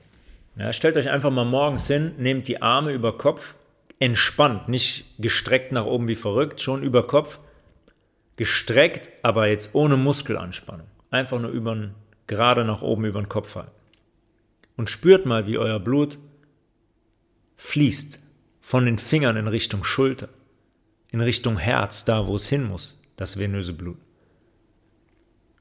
[0.57, 3.55] Ja, stellt euch einfach mal morgens hin, nehmt die Arme über Kopf,
[3.99, 7.39] entspannt, nicht gestreckt nach oben wie verrückt, schon über Kopf
[8.37, 10.87] gestreckt, aber jetzt ohne Muskelanspannung.
[11.11, 11.91] Einfach nur über,
[12.27, 13.71] gerade nach oben über den Kopf halten.
[14.77, 16.19] Und spürt mal, wie euer Blut
[17.57, 18.19] fließt
[18.63, 20.31] von den Fingern in Richtung Schulter,
[21.11, 23.99] in Richtung Herz, da wo es hin muss, das venöse Blut.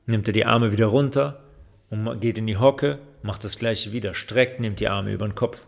[0.05, 1.43] Nimmt ihr die Arme wieder runter
[1.89, 5.35] und geht in die Hocke, macht das gleiche wieder, streckt, nehmt die Arme über den
[5.35, 5.67] Kopf.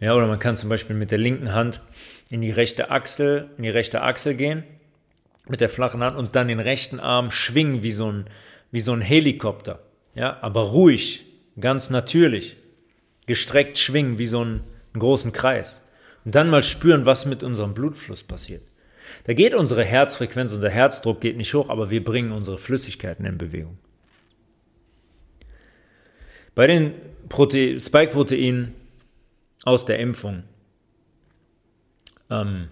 [0.00, 1.80] Ja, oder man kann zum Beispiel mit der linken Hand
[2.30, 4.64] in die rechte Achsel, in die rechte Achsel gehen
[5.48, 8.26] mit der flachen Hand und dann den rechten Arm schwingen wie so ein,
[8.70, 9.80] wie so ein Helikopter.
[10.14, 11.24] Ja, aber ruhig,
[11.58, 12.56] ganz natürlich.
[13.26, 14.60] Gestreckt schwingen wie so ein,
[14.92, 15.82] einen großen Kreis.
[16.24, 18.62] Und dann mal spüren, was mit unserem Blutfluss passiert.
[19.24, 23.38] Da geht unsere Herzfrequenz, unser Herzdruck geht nicht hoch, aber wir bringen unsere Flüssigkeiten in
[23.38, 23.78] Bewegung.
[26.58, 26.92] Bei den
[27.30, 28.74] Spike-Proteinen
[29.62, 30.42] aus der Impfung
[32.30, 32.66] ähm,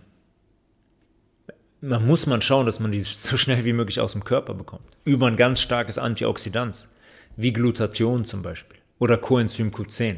[1.80, 4.82] man muss man schauen, dass man die so schnell wie möglich aus dem Körper bekommt.
[5.04, 6.88] Über ein ganz starkes Antioxidant,
[7.36, 10.16] wie Glutathion zum Beispiel oder Coenzym Q10.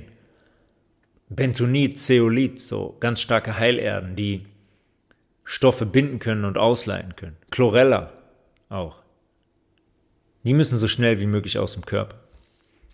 [1.28, 4.46] Bentonit, Zeolit, so ganz starke Heilerden, die
[5.44, 7.36] Stoffe binden können und ausleiten können.
[7.50, 8.14] Chlorella
[8.70, 9.02] auch.
[10.44, 12.16] Die müssen so schnell wie möglich aus dem Körper.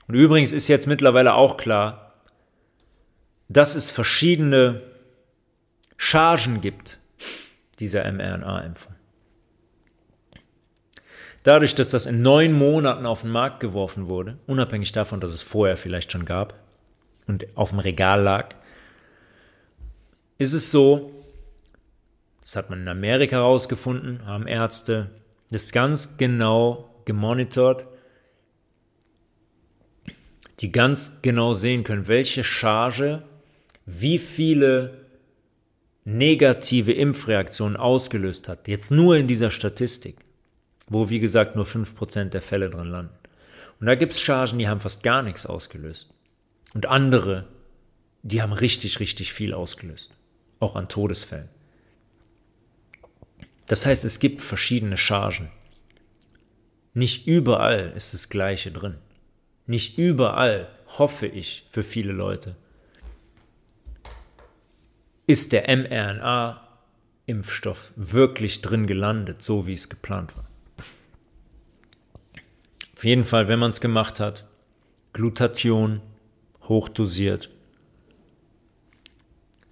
[0.07, 2.13] Und übrigens ist jetzt mittlerweile auch klar,
[3.49, 4.83] dass es verschiedene
[5.97, 6.99] Chargen gibt
[7.79, 8.95] dieser mRNA-Impfung.
[11.43, 15.43] Dadurch, dass das in neun Monaten auf den Markt geworfen wurde, unabhängig davon, dass es
[15.43, 16.55] vorher vielleicht schon gab
[17.27, 18.55] und auf dem Regal lag,
[20.39, 21.13] ist es so,
[22.45, 25.11] Das hat man in Amerika herausgefunden, haben Ärzte
[25.51, 27.89] das ganz genau gemonitort,
[30.61, 33.23] die ganz genau sehen können, welche Charge,
[33.87, 35.05] wie viele
[36.05, 38.69] negative Impfreaktionen ausgelöst hat.
[38.69, 40.17] Jetzt nur in dieser Statistik,
[40.87, 43.15] wo wie gesagt nur 5% der Fälle drin landen.
[43.81, 46.13] Und da gibt es Chargen, die haben fast gar nichts ausgelöst.
[46.75, 47.49] Und andere,
[48.23, 50.13] die haben richtig, richtig viel ausgelöst.
[50.61, 51.49] Auch an Todesfällen.
[53.67, 55.49] Das heißt, es gibt verschiedene Chargen.
[56.93, 58.97] Nicht überall ist das Gleiche drin.
[59.67, 62.55] Nicht überall, hoffe ich, für viele Leute,
[65.27, 70.45] ist der mRNA-Impfstoff wirklich drin gelandet, so wie es geplant war.
[72.95, 74.45] Auf jeden Fall, wenn man es gemacht hat,
[75.13, 76.03] Glutathion
[76.63, 77.51] hochdosiert,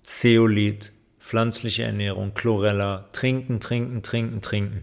[0.02, 0.90] Zeolit,
[1.20, 4.82] pflanzliche Ernährung, Chlorella, trinken, trinken, trinken, trinken.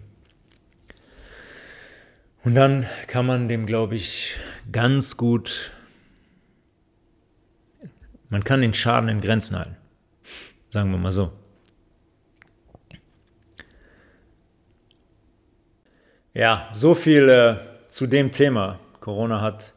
[2.44, 4.38] Und dann kann man dem, glaube ich,
[4.72, 5.72] ganz gut,
[8.30, 9.76] man kann den Schaden in Grenzen halten.
[10.70, 11.34] Sagen wir mal so.
[16.34, 17.58] Ja, so viel äh,
[17.90, 18.80] zu dem Thema.
[19.00, 19.74] Corona hat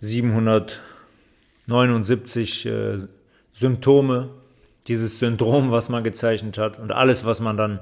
[0.00, 2.98] 779 äh,
[3.52, 4.30] Symptome,
[4.88, 7.78] dieses Syndrom, was man gezeichnet hat und alles, was man dann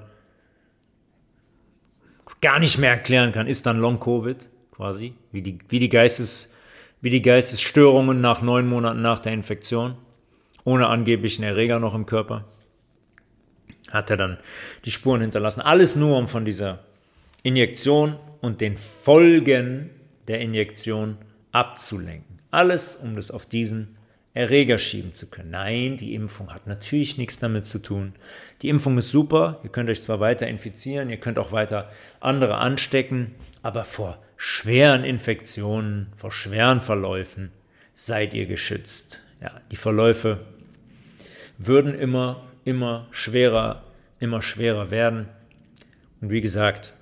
[2.40, 6.52] gar nicht mehr erklären kann, ist dann Long-Covid quasi, wie die, wie, die Geistes,
[7.00, 9.96] wie die Geistesstörungen nach neun Monaten nach der Infektion
[10.64, 12.44] ohne angeblichen Erreger noch im Körper.
[13.90, 14.38] Hat er dann
[14.84, 15.60] die Spuren hinterlassen.
[15.60, 16.80] Alles nur, um von dieser
[17.44, 19.90] Injektion und den Folgen
[20.26, 21.18] der Injektion
[21.52, 22.40] abzulenken.
[22.50, 23.95] Alles, um das auf diesen
[24.36, 25.48] Erreger schieben zu können.
[25.48, 28.12] Nein, die Impfung hat natürlich nichts damit zu tun.
[28.60, 32.58] Die Impfung ist super, ihr könnt euch zwar weiter infizieren, ihr könnt auch weiter andere
[32.58, 37.50] anstecken, aber vor schweren Infektionen, vor schweren Verläufen
[37.94, 39.22] seid ihr geschützt.
[39.40, 40.40] Ja, die Verläufe
[41.56, 43.84] würden immer, immer schwerer,
[44.20, 45.30] immer schwerer werden.
[46.20, 46.92] Und wie gesagt,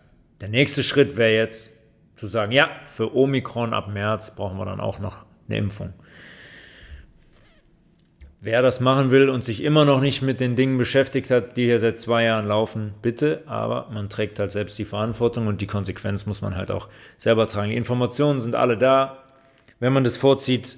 [0.40, 1.72] der nächste Schritt wäre jetzt
[2.14, 5.94] zu sagen, ja, für Omikron ab März brauchen wir dann auch noch eine Impfung.
[8.44, 11.64] Wer das machen will und sich immer noch nicht mit den Dingen beschäftigt hat, die
[11.64, 15.66] hier seit zwei Jahren laufen, bitte, aber man trägt halt selbst die Verantwortung und die
[15.66, 17.70] Konsequenz muss man halt auch selber tragen.
[17.70, 19.24] Die Informationen sind alle da.
[19.80, 20.76] Wenn man das vorzieht,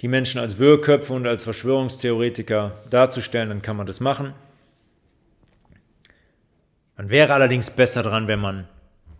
[0.00, 4.34] die Menschen als Wirrköpfe und als Verschwörungstheoretiker darzustellen, dann kann man das machen.
[6.96, 8.66] Man wäre allerdings besser dran, wenn man,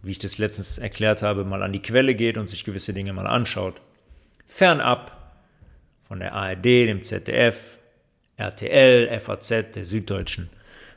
[0.02, 3.12] wie ich das letztens erklärt habe, mal an die Quelle geht und sich gewisse Dinge
[3.12, 3.80] mal anschaut.
[4.44, 5.19] Fernab
[6.10, 7.78] von der ARD, dem ZDF,
[8.36, 10.50] RTL, FAZ, der Süddeutschen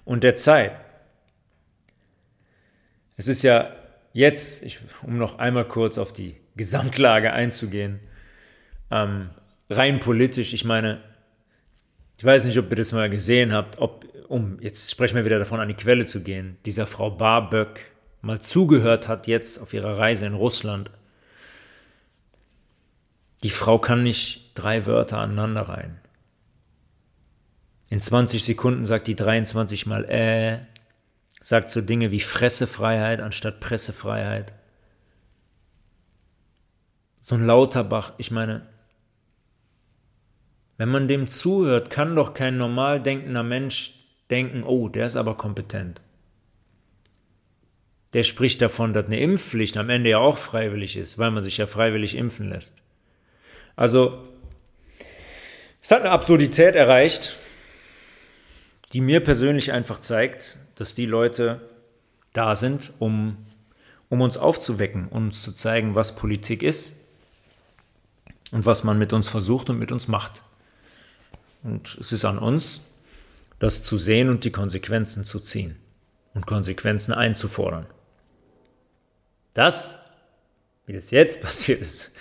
[0.05, 0.71] und der Zeit.
[3.15, 3.75] Es ist ja
[4.13, 7.99] jetzt, ich, um noch einmal kurz auf die Gesamtlage einzugehen,
[8.89, 9.29] ähm,
[9.69, 11.03] rein politisch, ich meine,
[12.17, 15.37] ich weiß nicht, ob ihr das mal gesehen habt, ob, um, jetzt sprechen wir wieder
[15.37, 17.81] davon, an die Quelle zu gehen, dieser Frau Barböck
[18.23, 20.89] mal zugehört hat jetzt auf ihrer Reise in Russland.
[23.43, 25.99] Die Frau kann nicht drei Wörter aneinander rein.
[27.89, 30.59] In 20 Sekunden sagt die 23 mal äh,
[31.41, 34.53] sagt so Dinge wie Fressefreiheit anstatt Pressefreiheit.
[37.21, 38.65] So ein Lauterbach, ich meine,
[40.77, 43.93] wenn man dem zuhört, kann doch kein normal denkender Mensch
[44.29, 46.01] denken, oh, der ist aber kompetent.
[48.13, 51.57] Der spricht davon, dass eine Impfpflicht am Ende ja auch freiwillig ist, weil man sich
[51.57, 52.82] ja freiwillig impfen lässt.
[53.75, 54.27] Also,
[55.81, 57.37] es hat eine Absurdität erreicht,
[58.93, 61.61] die mir persönlich einfach zeigt, dass die Leute
[62.31, 63.37] da sind, um,
[64.09, 66.93] um uns aufzuwecken, uns zu zeigen, was Politik ist
[68.51, 70.41] und was man mit uns versucht und mit uns macht.
[71.63, 72.81] Und es ist an uns,
[73.59, 75.77] das zu sehen und die Konsequenzen zu ziehen
[76.33, 77.87] und Konsequenzen einzufordern.
[79.53, 79.99] Das,
[80.85, 82.11] wie das jetzt passiert ist,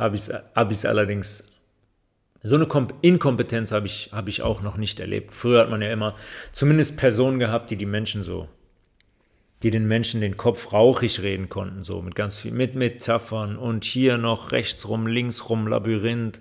[0.00, 0.32] habe ich es
[0.84, 1.52] hab allerdings,
[2.42, 2.66] so eine
[3.02, 5.30] Inkompetenz habe ich, hab ich auch noch nicht erlebt.
[5.30, 6.16] Früher hat man ja immer
[6.52, 8.48] zumindest Personen gehabt, die die Menschen so,
[9.62, 13.84] die den Menschen den Kopf rauchig reden konnten, so mit ganz viel, mit Metaphern und
[13.84, 16.40] hier noch rechts rum, links rum, Labyrinth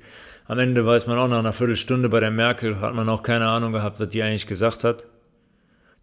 [0.50, 3.48] am Ende weiß man auch nach einer Viertelstunde bei der Merkel, hat man auch keine
[3.48, 5.06] Ahnung gehabt, was die eigentlich gesagt hat.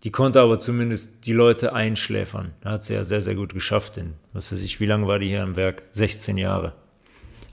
[0.04, 2.54] Die konnte aber zumindest die Leute einschläfern.
[2.60, 3.96] Da hat sie ja sehr, sehr gut geschafft.
[3.96, 5.82] In, was weiß ich, wie lange war die hier am Werk?
[5.90, 6.74] 16 Jahre.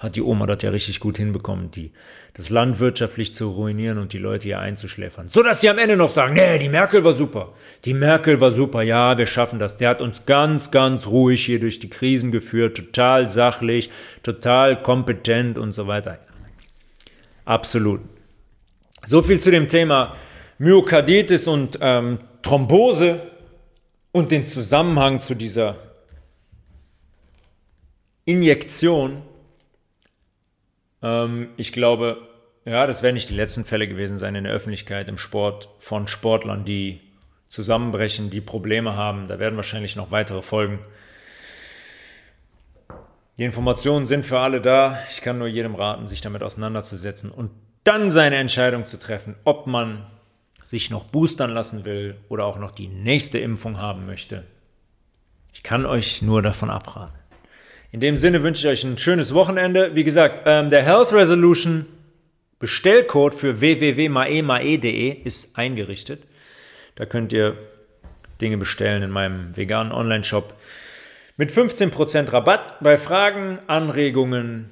[0.04, 1.92] Hat die Oma das ja richtig gut hinbekommen, die,
[2.34, 5.30] das Land wirtschaftlich zu ruinieren und die Leute hier einzuschläfern.
[5.30, 7.54] So dass sie am Ende noch sagen, nee, die Merkel war super.
[7.86, 9.78] Die Merkel war super, ja, wir schaffen das.
[9.78, 13.90] Der hat uns ganz, ganz ruhig hier durch die Krisen geführt, total sachlich,
[14.24, 16.20] total kompetent und so weiter.
[17.46, 18.02] Absolut.
[19.06, 20.16] So viel zu dem Thema
[20.58, 23.22] Myokarditis und ähm, Thrombose
[24.12, 25.78] und den Zusammenhang zu dieser
[28.26, 29.22] Injektion
[31.04, 32.18] ähm, ich glaube,
[32.66, 36.08] ja, das werden nicht die letzten Fälle gewesen sein in der Öffentlichkeit im Sport von
[36.08, 37.02] Sportlern, die
[37.50, 39.28] zusammenbrechen, die Probleme haben.
[39.28, 40.80] Da werden wahrscheinlich noch weitere folgen.
[43.38, 44.98] Die Informationen sind für alle da.
[45.12, 47.52] Ich kann nur jedem raten, sich damit auseinanderzusetzen und
[47.84, 50.06] dann seine Entscheidung zu treffen, ob man
[50.64, 54.46] sich noch boostern lassen will oder auch noch die nächste Impfung haben möchte.
[55.52, 57.14] Ich kann euch nur davon abraten.
[57.94, 59.96] In dem Sinne wünsche ich euch ein schönes Wochenende.
[59.96, 61.86] Wie gesagt, ähm, der Health Resolution
[62.58, 66.24] Bestellcode für www.maemae.de ist eingerichtet.
[66.96, 67.56] Da könnt ihr
[68.42, 70.56] Dinge bestellen in meinem veganen Online-Shop
[71.38, 74.72] mit 15% Rabatt bei Fragen, Anregungen,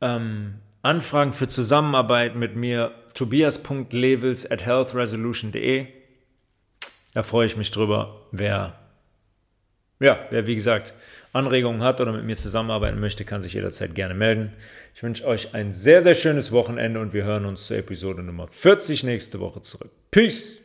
[0.00, 5.88] ähm, Anfragen für Zusammenarbeit mit mir tobias.levels at healthresolution.de.
[7.12, 8.78] Da freue ich mich drüber, wer,
[10.00, 10.94] ja, wer wie gesagt
[11.32, 14.52] Anregungen hat oder mit mir zusammenarbeiten möchte, kann sich jederzeit gerne melden.
[14.94, 18.48] Ich wünsche euch ein sehr, sehr schönes Wochenende und wir hören uns zur Episode Nummer
[18.48, 19.90] 40 nächste Woche zurück.
[20.10, 20.61] Peace!